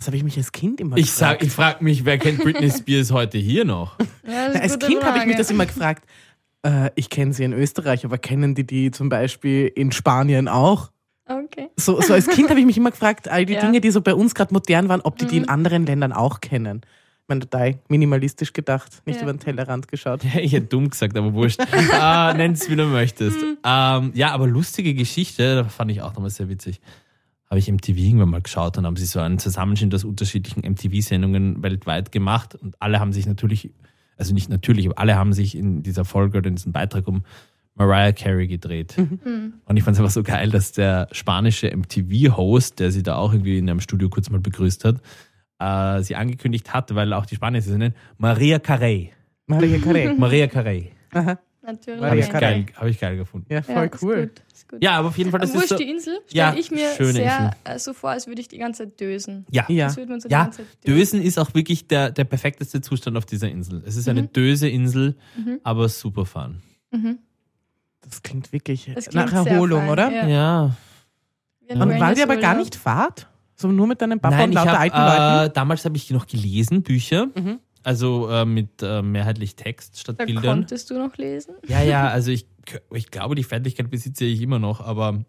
Das 0.00 0.06
habe 0.06 0.16
ich 0.16 0.24
mich 0.24 0.36
als 0.38 0.50
Kind 0.50 0.80
immer 0.80 0.96
Ich 0.96 1.10
sag, 1.12 1.40
gefragt. 1.40 1.42
ich 1.42 1.52
frage 1.52 1.84
mich, 1.84 2.04
wer 2.06 2.16
kennt 2.16 2.38
Britney 2.42 2.70
Spears 2.70 3.10
heute 3.12 3.36
hier 3.36 3.66
noch? 3.66 3.96
Ja, 4.26 4.46
das 4.48 4.54
Na, 4.54 4.60
als 4.62 4.78
Kind 4.78 5.04
habe 5.04 5.18
ich 5.18 5.26
mich 5.26 5.36
das 5.36 5.50
immer 5.50 5.66
gefragt. 5.66 6.04
Äh, 6.62 6.90
ich 6.94 7.10
kenne 7.10 7.34
sie 7.34 7.44
in 7.44 7.52
Österreich, 7.52 8.04
aber 8.06 8.16
kennen 8.16 8.54
die 8.54 8.66
die 8.66 8.90
zum 8.90 9.10
Beispiel 9.10 9.66
in 9.74 9.92
Spanien 9.92 10.48
auch? 10.48 10.90
Okay. 11.26 11.68
So, 11.76 12.00
so 12.00 12.14
als 12.14 12.26
Kind 12.28 12.48
habe 12.48 12.58
ich 12.60 12.64
mich 12.66 12.78
immer 12.78 12.90
gefragt, 12.92 13.28
all 13.28 13.44
die 13.44 13.52
Ja. 13.56 13.60
Dinge, 13.60 13.80
die 13.82 13.90
so 13.90 14.00
bei 14.00 14.14
uns 14.14 14.34
gerade 14.34 14.54
modern 14.54 14.88
waren, 14.88 15.02
ob 15.02 15.18
die 15.18 15.26
die 15.26 15.36
in 15.36 15.42
Mhm. 15.42 15.48
anderen 15.50 15.84
Ländern 15.86 16.12
auch 16.14 16.40
kennen. 16.40 16.80
Ich 17.22 17.28
meine, 17.28 17.40
total 17.40 17.78
minimalistisch 17.88 18.54
gedacht, 18.54 19.02
nicht 19.04 19.16
Ja. 19.16 19.22
über 19.24 19.32
den 19.34 19.38
Tellerrand 19.40 19.86
geschaut. 19.88 20.24
Ja, 20.24 20.30
ich 20.40 20.52
hätte 20.54 20.66
dumm 20.66 20.88
gesagt, 20.88 21.14
aber 21.18 21.34
wurscht. 21.34 21.60
ah, 21.92 22.32
Nenn's 22.34 22.70
wie 22.70 22.76
du 22.76 22.86
möchtest. 22.86 23.36
Mhm. 23.38 23.58
Ähm, 23.64 24.12
ja, 24.14 24.30
aber 24.32 24.46
lustige 24.46 24.94
Geschichte, 24.94 25.56
da 25.56 25.64
fand 25.64 25.90
ich 25.90 26.00
auch 26.00 26.14
nochmal 26.14 26.30
sehr 26.30 26.48
witzig. 26.48 26.80
Habe 27.50 27.58
ich 27.58 27.70
MTV 27.70 27.96
irgendwann 27.96 28.30
mal 28.30 28.40
geschaut 28.40 28.78
und 28.78 28.86
haben 28.86 28.96
sie 28.96 29.06
so 29.06 29.18
einen 29.20 29.38
Zusammenschnitt 29.38 29.92
aus 29.94 30.04
unterschiedlichen 30.04 30.60
MTV-Sendungen 30.60 31.62
weltweit 31.62 32.12
gemacht 32.12 32.54
und 32.54 32.76
alle 32.80 33.00
haben 33.00 33.12
sich 33.12 33.26
natürlich, 33.26 33.70
also 34.16 34.32
nicht 34.32 34.48
natürlich, 34.48 34.86
aber 34.86 34.98
alle 34.98 35.16
haben 35.16 35.32
sich 35.32 35.56
in 35.56 35.82
dieser 35.82 36.04
Folge 36.04 36.38
oder 36.38 36.48
in 36.48 36.54
diesem 36.54 36.72
Beitrag 36.72 37.08
um 37.08 37.24
Mariah 37.74 38.12
Carey 38.12 38.46
gedreht. 38.46 38.96
Mhm. 38.96 39.54
Und 39.64 39.76
ich 39.76 39.82
fand 39.82 39.96
es 39.96 40.00
einfach 40.00 40.12
so 40.12 40.22
geil, 40.22 40.50
dass 40.50 40.72
der 40.72 41.08
spanische 41.12 41.74
MTV-Host, 41.74 42.78
der 42.78 42.92
sie 42.92 43.02
da 43.02 43.16
auch 43.16 43.32
irgendwie 43.32 43.58
in 43.58 43.68
einem 43.68 43.80
Studio 43.80 44.08
kurz 44.08 44.30
mal 44.30 44.40
begrüßt 44.40 44.84
hat, 44.84 45.00
äh, 45.58 46.02
sie 46.02 46.14
angekündigt 46.14 46.72
hat, 46.72 46.94
weil 46.94 47.12
auch 47.12 47.26
die 47.26 47.34
Spanier 47.34 47.62
sie 47.62 47.76
nennen, 47.76 47.94
Maria 48.18 48.58
Carey. 48.58 49.12
Maria 49.46 49.78
Carey. 49.78 50.14
Maria 50.16 50.46
Carey. 50.46 50.92
Aha. 51.12 51.38
Natürlich. 51.62 52.00
Habe 52.02 52.18
ich, 52.18 52.30
geil, 52.30 52.66
hab 52.74 52.86
ich 52.86 52.98
geil 52.98 53.16
gefunden. 53.16 53.52
Ja, 53.52 53.60
voll 53.62 53.74
Ja, 53.74 53.84
ist 53.84 54.02
cool. 54.02 54.26
Gut, 54.28 54.42
ist 54.52 54.68
gut. 54.68 54.82
Ja, 54.82 54.92
aber 54.92 55.08
auf 55.08 55.18
jeden 55.18 55.30
Fall, 55.30 55.40
das 55.40 55.50
Aber 55.50 55.58
ist 55.62 55.70
wurscht, 55.70 55.78
so. 55.80 55.84
die 55.84 55.90
Insel 55.90 56.18
Ja, 56.30 56.46
stelle 56.48 56.60
ich 56.60 56.70
mir 56.70 57.12
sehr 57.12 57.50
äh, 57.64 57.78
so 57.78 57.92
vor, 57.92 58.10
als 58.10 58.26
würde 58.26 58.40
ich 58.40 58.48
die 58.48 58.56
ganze 58.58 58.84
Zeit 58.84 58.98
dösen. 59.00 59.44
Ja. 59.50 59.66
Ja. 59.68 59.86
Das 59.86 59.96
würde 59.98 60.10
man 60.12 60.20
so 60.20 60.28
die 60.28 60.32
Ja, 60.32 60.44
ganze 60.44 60.58
Zeit 60.58 60.66
Dösen 60.86 61.20
ist 61.22 61.38
auch 61.38 61.52
wirklich 61.54 61.86
der, 61.86 62.10
der 62.12 62.24
perfekteste 62.24 62.80
Zustand 62.80 63.16
auf 63.18 63.26
dieser 63.26 63.48
Insel. 63.50 63.82
Es 63.86 63.96
ist 63.96 64.08
eine 64.08 64.22
Döse-Insel, 64.26 65.16
Mhm. 65.36 65.60
aber 65.62 65.88
super 65.90 66.24
fun. 66.24 66.62
Mhm. 66.92 67.18
Das 68.00 68.22
klingt 68.22 68.52
wirklich 68.52 68.90
Das 68.94 69.06
klingt 69.10 69.30
nach 69.32 69.46
Erholung, 69.46 69.80
fein, 69.82 69.90
oder? 69.90 70.10
Ja. 70.10 70.26
Ja. 70.28 70.76
Und 71.74 72.00
war 72.00 72.14
dir 72.14 72.24
aber 72.24 72.36
gar 72.38 72.56
nicht 72.56 72.74
Fahrt? 72.74 73.26
So 73.54 73.68
nur 73.68 73.86
mit 73.86 74.00
deinem 74.00 74.18
Papa 74.18 74.34
Nein, 74.34 74.44
und 74.46 74.50
ich 74.52 74.54
lauter 74.56 74.72
hab, 74.72 74.80
alten 74.80 75.50
äh, 75.50 75.52
damals 75.52 75.84
habe 75.84 75.94
ich 75.98 76.10
noch 76.10 76.26
gelesen, 76.26 76.82
Bücher. 76.82 77.26
Mhm. 77.26 77.60
Also 77.82 78.28
äh, 78.30 78.44
mit 78.44 78.82
äh, 78.82 79.00
mehrheitlich 79.02 79.56
Text 79.56 79.98
statt 79.98 80.16
Da 80.18 80.24
Bildern. 80.24 80.44
konntest 80.44 80.90
du 80.90 80.98
noch 80.98 81.16
lesen? 81.16 81.54
Ja, 81.66 81.82
ja, 81.82 82.08
also 82.08 82.30
ich, 82.30 82.46
ich 82.92 83.10
glaube, 83.10 83.34
die 83.34 83.44
Fertigkeit 83.44 83.90
besitze 83.90 84.24
ich 84.26 84.40
immer 84.42 84.58
noch, 84.58 84.80
aber 84.80 85.24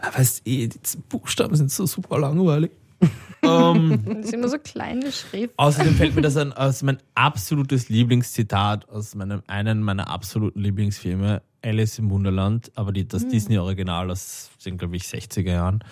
ah, 0.00 0.10
weißt 0.16 0.46
eh, 0.46 0.68
die 0.68 0.78
Buchstaben 1.08 1.56
sind 1.56 1.70
so 1.70 1.86
super 1.86 2.18
langweilig. 2.18 2.70
ähm, 3.42 4.02
Das 4.06 4.26
ist 4.26 4.32
immer 4.34 4.48
so 4.48 4.58
kleine 4.58 5.12
Schrift. 5.12 5.52
außerdem 5.58 5.94
fällt 5.94 6.14
mir 6.16 6.22
das 6.22 6.36
an, 6.38 6.52
aus 6.54 6.82
mein 6.82 6.98
absolutes 7.14 7.88
Lieblingszitat 7.90 8.88
aus 8.88 9.14
meinem, 9.14 9.42
einen 9.46 9.82
meiner 9.82 10.08
absoluten 10.08 10.60
Lieblingsfilme, 10.60 11.42
Alice 11.62 11.98
im 11.98 12.10
Wunderland, 12.10 12.70
aber 12.74 12.92
die, 12.92 13.06
das 13.06 13.22
Hm. 13.24 13.30
Disney-Original 13.30 14.10
aus 14.10 14.50
den, 14.64 14.78
glaube 14.78 14.96
ich, 14.96 15.02
60er 15.04 15.50
Jahren. 15.50 15.84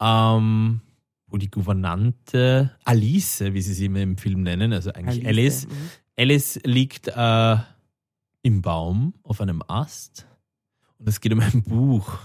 Ähm, 0.00 0.80
wo 1.28 1.36
die 1.38 1.50
Gouvernante 1.50 2.72
Alice, 2.84 3.40
wie 3.40 3.62
sie 3.62 3.74
sie 3.74 3.86
immer 3.86 4.00
im 4.00 4.16
Film 4.16 4.42
nennen, 4.42 4.72
also 4.72 4.92
eigentlich 4.92 5.26
Alice, 5.26 5.66
Mhm. 5.66 5.70
Alice 6.16 6.60
liegt 6.64 7.08
äh, 7.08 7.56
im 8.42 8.62
Baum 8.62 9.14
auf 9.22 9.40
einem 9.40 9.62
Ast 9.66 10.26
und 10.98 11.08
es 11.08 11.20
geht 11.20 11.32
um 11.32 11.40
ein 11.40 11.62
Buch. 11.62 12.18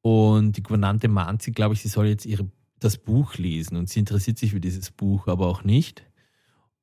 Und 0.00 0.56
die 0.56 0.62
Gouvernante 0.62 1.08
mahnt 1.08 1.42
sie, 1.42 1.52
glaube 1.52 1.74
ich, 1.74 1.82
sie 1.82 1.88
soll 1.88 2.06
jetzt 2.06 2.26
ihre, 2.26 2.48
das 2.78 2.96
Buch 2.96 3.34
lesen. 3.36 3.76
Und 3.76 3.88
sie 3.88 4.00
interessiert 4.00 4.38
sich 4.38 4.52
für 4.52 4.60
dieses 4.60 4.90
Buch 4.90 5.26
aber 5.26 5.46
auch 5.48 5.64
nicht. 5.64 6.04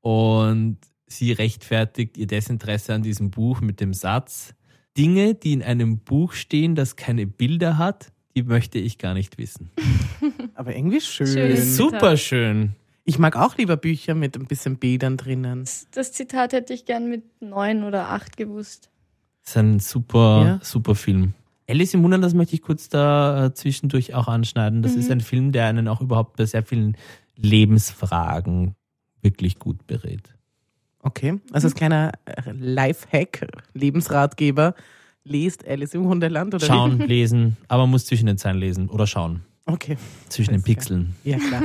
Und 0.02 0.78
sie 1.08 1.32
rechtfertigt 1.32 2.18
ihr 2.18 2.28
Desinteresse 2.28 2.94
an 2.94 3.04
diesem 3.04 3.32
Buch 3.32 3.62
mit 3.62 3.80
dem 3.80 3.94
Satz, 3.94 4.56
Dinge, 4.98 5.36
die 5.36 5.54
in 5.54 5.64
einem 5.64 6.00
Buch 6.00 6.34
stehen, 6.34 6.76
das 6.76 6.96
keine 6.96 7.26
Bilder 7.26 7.78
hat, 7.78 8.12
die 8.36 8.44
möchte 8.44 8.80
ich 8.80 8.98
gar 8.98 9.14
nicht 9.14 9.38
wissen. 9.38 9.70
Aber 10.56 10.76
irgendwie 10.76 11.02
schön. 11.02 11.28
Schön. 11.28 11.52
Ist 11.52 11.76
super 11.76 12.18
schön. 12.18 12.74
Ich 13.06 13.20
mag 13.20 13.36
auch 13.36 13.58
lieber 13.58 13.76
Bücher 13.78 14.16
mit 14.16 14.38
ein 14.38 14.46
bisschen 14.46 14.78
Bildern 14.78 15.18
drinnen. 15.18 15.62
Das, 15.62 15.88
das 15.92 16.12
Zitat 16.14 16.54
hätte 16.54 16.74
ich 16.74 16.86
gern 16.86 17.10
mit 17.10 17.24
neun 17.42 17.84
oder 17.84 18.10
acht 18.10 18.38
gewusst. 18.38 18.90
ist 19.46 19.58
ein 19.58 19.80
super, 19.80 20.46
Ja. 20.46 20.60
super 20.64 20.96
Film. 20.96 21.34
Alice 21.70 21.94
im 21.94 22.04
Wunderland, 22.04 22.24
das 22.26 22.34
möchte 22.34 22.56
ich 22.56 22.62
kurz 22.62 22.88
da 22.90 23.46
äh, 23.48 23.54
zwischendurch 23.54 24.14
auch 24.14 24.28
anschneiden. 24.28 24.82
Das 24.84 24.94
Mhm. 24.94 25.00
ist 25.00 25.12
ein 25.12 25.22
Film, 25.22 25.52
der 25.52 25.66
einen 25.68 25.88
auch 25.88 26.02
überhaupt 26.02 26.38
bei 26.38 26.46
sehr 26.46 26.64
vielen 26.64 26.96
Lebensfragen 27.74 28.76
wirklich 29.22 29.60
gut 29.60 29.86
berät. 29.88 30.34
Okay, 31.00 31.40
also 31.52 31.68
als 31.68 31.76
kleiner 31.76 32.12
äh, 32.26 32.52
Lifehack, 32.54 33.48
Lebensratgeber, 33.74 34.76
lest 35.24 35.68
Alice 35.68 35.94
im 35.94 36.04
Wunderland 36.06 36.54
oder 36.54 36.66
Schauen, 36.66 37.00
lesen, 37.08 37.58
aber 37.68 37.84
man 37.84 37.92
muss 37.92 38.06
zwischen 38.06 38.26
den 38.26 38.38
Zeilen 38.38 38.58
lesen 38.58 38.90
oder 38.90 39.08
schauen. 39.08 39.42
wie? 39.66 39.74
Okay, 39.74 39.98
Zwischen 40.30 40.52
den 40.52 40.56
Alles 40.56 40.66
klar. 40.66 40.76
Pixeln. 40.76 41.16
ja 41.24 41.38
klar, 41.38 41.64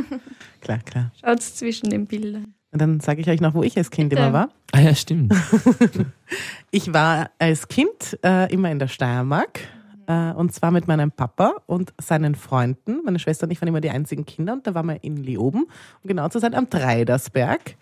klar, 0.61 0.79
klar. 0.79 1.13
Schaut's 1.21 1.57
zwischen 1.57 1.91
den 1.91 2.07
Bildern. 2.07 2.55
Und 2.71 2.81
dann 2.83 3.01
sage 3.01 3.21
ich 3.23 3.29
euch 3.29 3.41
noch, 3.41 3.55
wo 3.55 3.63
ich 3.63 3.77
als 3.77 3.91
Kind 3.91 4.11
Bitte. 4.11 4.23
immer 4.23 4.33
war. 4.33 4.49
Ah 4.73 4.81
ja, 4.81 4.95
stimmt. 4.95 5.35
Ich 6.71 6.93
war 6.93 7.31
als 7.39 7.67
Kind 7.69 8.19
äh, 8.23 8.53
immer 8.53 8.71
in 8.71 8.79
der 8.79 8.89
Steiermark 8.89 9.61
äh, 10.07 10.33
und 10.33 10.53
zwar 10.53 10.71
mit 10.71 10.87
meinem 10.87 11.11
Papa 11.11 11.55
und 11.67 11.95
seinen 12.01 12.35
Freunden. 12.35 13.01
Meine 13.05 13.19
Schwester 13.19 13.45
und 13.47 13.53
ich 13.53 13.61
waren 13.63 13.69
immer 13.69 13.81
die 13.81 13.89
einzigen 13.91 14.27
Kinder 14.27 14.53
und 14.53 14.67
da 14.67 14.75
waren 14.75 14.87
wir 14.87 15.03
in 15.03 15.17
Leoben, 15.17 15.63
um 15.63 16.09
genau 16.09 16.29
zu 16.29 16.39
sein, 16.41 16.55
am 16.55 16.69
Dreidersberg. 16.69 17.77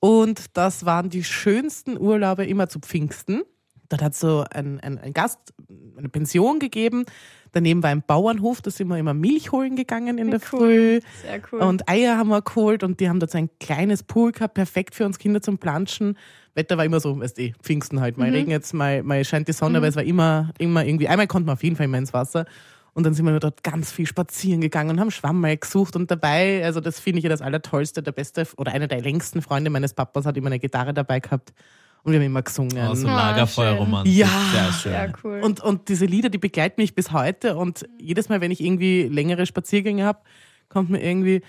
Und 0.00 0.56
das 0.56 0.84
waren 0.84 1.10
die 1.10 1.22
schönsten 1.24 1.98
Urlaube 1.98 2.44
immer 2.44 2.68
zu 2.68 2.80
Pfingsten. 2.80 3.42
Dort 3.88 4.02
hat 4.02 4.14
so 4.14 4.44
ein, 4.50 4.80
ein, 4.80 4.98
ein 4.98 5.12
Gast 5.14 5.38
eine 5.96 6.08
Pension 6.08 6.58
gegeben. 6.58 7.04
Daneben 7.52 7.82
war 7.82 7.90
ein 7.90 8.02
Bauernhof, 8.06 8.60
da 8.60 8.70
sind 8.70 8.88
wir 8.88 8.98
immer 8.98 9.14
Milch 9.14 9.52
holen 9.52 9.74
gegangen 9.76 10.18
in 10.18 10.26
Wie 10.26 10.30
der 10.32 10.40
cool. 10.52 10.58
Früh. 10.58 11.00
Sehr 11.22 11.40
cool. 11.50 11.60
Und 11.60 11.88
Eier 11.88 12.18
haben 12.18 12.28
wir 12.28 12.42
geholt 12.42 12.82
und 12.82 13.00
die 13.00 13.08
haben 13.08 13.20
dort 13.20 13.30
so 13.30 13.38
ein 13.38 13.48
kleines 13.58 14.02
Pool 14.02 14.32
gehabt, 14.32 14.54
perfekt 14.54 14.94
für 14.94 15.06
uns 15.06 15.18
Kinder 15.18 15.40
zum 15.40 15.56
Planschen. 15.56 16.18
Wetter 16.54 16.76
war 16.76 16.84
immer 16.84 17.00
so, 17.00 17.18
weißt 17.18 17.38
du, 17.38 17.52
Pfingsten 17.62 18.00
halt. 18.00 18.18
Mal 18.18 18.28
Mhm. 18.28 18.34
regnet 18.34 18.64
es, 18.64 18.72
mal, 18.74 19.02
mal 19.02 19.24
scheint 19.24 19.48
die 19.48 19.52
Sonne, 19.52 19.78
aber 19.78 19.88
es 19.88 19.96
war 19.96 20.02
immer, 20.02 20.50
immer 20.58 20.84
irgendwie, 20.84 21.08
einmal 21.08 21.26
konnten 21.26 21.48
wir 21.48 21.54
auf 21.54 21.62
jeden 21.62 21.76
Fall 21.76 21.86
immer 21.86 21.98
ins 21.98 22.12
Wasser. 22.12 22.44
Und 22.92 23.04
dann 23.04 23.14
sind 23.14 23.24
wir 23.24 23.38
dort 23.38 23.62
ganz 23.62 23.92
viel 23.92 24.06
spazieren 24.06 24.60
gegangen 24.60 24.90
und 24.90 25.00
haben 25.00 25.10
Schwammerl 25.12 25.56
gesucht 25.56 25.94
und 25.94 26.10
dabei, 26.10 26.64
also 26.64 26.80
das 26.80 26.98
finde 26.98 27.18
ich 27.18 27.22
ja 27.24 27.30
das 27.30 27.42
Allertollste, 27.42 28.02
der 28.02 28.12
beste 28.12 28.46
oder 28.56 28.72
einer 28.72 28.88
der 28.88 29.00
längsten 29.00 29.40
Freunde 29.40 29.70
meines 29.70 29.94
Papas 29.94 30.26
hat 30.26 30.36
immer 30.36 30.48
eine 30.48 30.58
Gitarre 30.58 30.92
dabei 30.92 31.20
gehabt 31.20 31.52
und 32.02 32.12
wir 32.12 32.18
haben 32.20 32.26
immer 32.26 32.42
gesungen. 32.42 32.78
Aus 32.86 33.00
dem 33.00 33.10
Ah, 33.10 33.30
Lagerfeuerromantik. 33.30 34.14
Ja. 34.14 34.28
Sehr 34.52 34.72
schön. 34.72 34.92
Sehr 34.92 35.12
cool. 35.24 35.40
Und, 35.42 35.60
und 35.60 35.88
diese 35.88 36.06
Lieder, 36.06 36.28
die 36.30 36.38
begleiten 36.38 36.80
mich 36.80 36.94
bis 36.94 37.12
heute. 37.12 37.56
Und 37.56 37.86
jedes 37.98 38.28
Mal, 38.28 38.40
wenn 38.40 38.50
ich 38.50 38.62
irgendwie 38.62 39.02
längere 39.04 39.44
Spaziergänge 39.46 40.04
habe, 40.04 40.20
kommt 40.68 40.90
mir 40.90 41.02
irgendwie, 41.02 41.42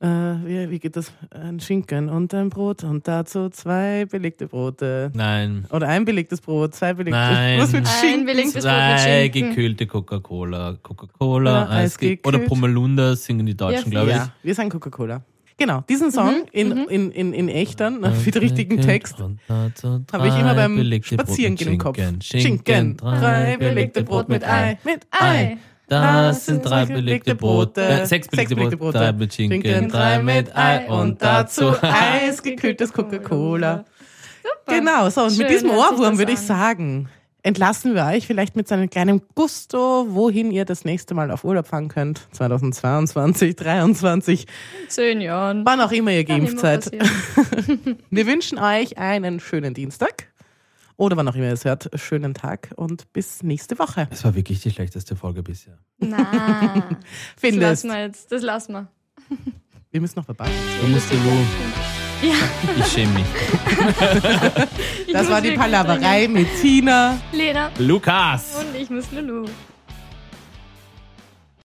äh, 0.00 0.06
wie, 0.06 0.70
wie 0.70 0.78
geht 0.80 0.96
das? 0.96 1.12
Ein 1.30 1.60
Schinken 1.60 2.08
und 2.10 2.34
ein 2.34 2.50
Brot 2.50 2.84
und 2.84 3.06
dazu 3.08 3.48
zwei 3.48 4.04
belegte 4.04 4.46
Brote. 4.48 5.10
Nein. 5.14 5.66
Oder 5.70 5.88
ein 5.88 6.04
belegtes 6.04 6.40
Brot, 6.40 6.74
zwei 6.74 6.92
belegte 6.94 7.18
Nein. 7.18 7.60
Was 7.60 7.72
mit 7.72 7.86
Ein 7.86 7.92
Schinken? 8.00 8.26
belegtes 8.26 8.64
Brot 8.64 8.72
mit 8.90 9.00
Zwei 9.00 9.28
gekühlte 9.28 9.86
Coca-Cola. 9.86 10.76
Coca-Cola, 10.82 11.62
Oder 11.62 11.70
Eisge 11.70 11.76
eisgekühlt. 12.06 12.26
oder 12.26 12.38
Pomalunda 12.40 13.16
singen 13.16 13.46
die 13.46 13.56
Deutschen, 13.56 13.84
Ja, 13.92 14.00
glaube 14.02 14.10
ich. 14.10 14.16
Ja, 14.16 14.32
wir 14.42 14.54
sagen 14.54 14.68
Coca-Cola. 14.70 15.22
Genau, 15.56 15.82
diesen 15.88 16.10
Song 16.10 16.34
Mhm, 16.34 16.48
in, 16.52 16.68
mhm. 16.68 16.86
in, 16.88 17.10
in, 17.12 17.32
in 17.32 17.48
echtern, 17.48 18.00
mit 18.00 18.40
richtigen 18.40 18.80
Text, 18.80 19.16
habe 19.20 20.28
ich 20.28 20.38
immer 20.38 20.54
beim 20.54 21.02
Spazierengehen 21.02 21.70
mit 21.70 21.74
im 21.74 21.78
Kopf. 21.78 21.96
Schinken. 21.96 22.22
Schinken, 22.22 22.96
drei 22.96 23.56
belegte 23.56 24.02
Brot 24.02 24.28
mit 24.28 24.44
Ei, 24.44 24.78
mit 24.84 25.06
Ei. 25.10 25.58
Das 25.86 26.46
sind 26.46 26.64
drei 26.64 26.86
belegte 26.86 27.34
Brote, 27.34 27.82
äh, 27.82 28.06
sechs 28.06 28.28
belegte 28.28 28.56
Brote, 28.56 28.98
drei 28.98 29.12
mit 29.12 29.34
Schinken, 29.34 29.88
drei 29.88 30.22
mit 30.22 30.56
Ei 30.56 30.88
und 30.88 31.22
dazu 31.22 31.74
eisgekühltes 31.82 32.92
Coca-Cola. 32.92 33.84
Genau, 34.66 35.10
so 35.10 35.22
und 35.22 35.36
mit 35.36 35.36
Schön 35.36 35.48
diesem 35.48 35.70
hört 35.70 35.90
sich 35.90 35.98
Ohrwurm 35.98 36.18
würde 36.18 36.32
ich 36.32 36.38
sagen, 36.38 37.08
entlassen 37.44 37.94
wir 37.94 38.04
euch 38.06 38.26
vielleicht 38.26 38.56
mit 38.56 38.66
so 38.66 38.74
einem 38.74 38.90
kleinen 38.90 39.22
Gusto, 39.36 40.06
wohin 40.08 40.50
ihr 40.50 40.64
das 40.64 40.84
nächste 40.84 41.14
Mal 41.14 41.30
auf 41.30 41.44
Urlaub 41.44 41.66
fahren 41.68 41.88
könnt. 41.88 42.26
2022, 42.32 43.56
2023, 43.56 44.46
Zehn 44.88 45.20
Jahren. 45.20 45.64
wann 45.64 45.80
auch 45.80 45.92
immer 45.92 46.10
ihr 46.10 46.24
geimpft 46.24 46.58
seid. 46.58 46.90
Wir 48.10 48.26
wünschen 48.26 48.58
euch 48.58 48.98
einen 48.98 49.38
schönen 49.38 49.74
Dienstag. 49.74 50.32
Oder 50.96 51.16
wann 51.16 51.26
auch 51.28 51.34
immer 51.34 51.46
ihr 51.46 51.52
es 51.52 51.64
hört, 51.64 51.90
schönen 51.96 52.34
Tag 52.34 52.70
und 52.76 53.12
bis 53.12 53.42
nächste 53.42 53.78
Woche. 53.78 54.08
Es 54.10 54.24
war 54.24 54.34
wirklich 54.34 54.60
die 54.62 54.70
schlechteste 54.70 55.16
Folge 55.16 55.42
bisher. 55.42 55.78
Na, 55.98 56.16
das 56.88 56.98
Findest. 57.36 57.60
lassen 57.84 57.88
wir 57.88 58.00
jetzt. 58.00 58.32
Das 58.32 58.42
lassen 58.42 58.72
wir. 58.72 58.88
Wir 59.90 60.00
müssen 60.00 60.18
noch 60.18 60.26
vorbei. 60.26 60.48
Du 60.80 60.86
musst 60.88 61.10
dir 61.10 61.18
wo. 61.24 62.03
Ja, 62.24 62.34
Ich 62.78 62.86
schäme 62.92 63.12
mich. 63.12 63.24
ich 65.06 65.12
Das 65.12 65.28
war 65.28 65.40
die 65.42 65.50
Palaverei 65.52 66.26
mit 66.28 66.46
Tina. 66.60 67.18
Lena 67.32 67.70
Lukas! 67.78 68.56
und 68.60 68.74
ich 68.80 68.88
muss 68.88 69.04
Lulu. 69.12 69.44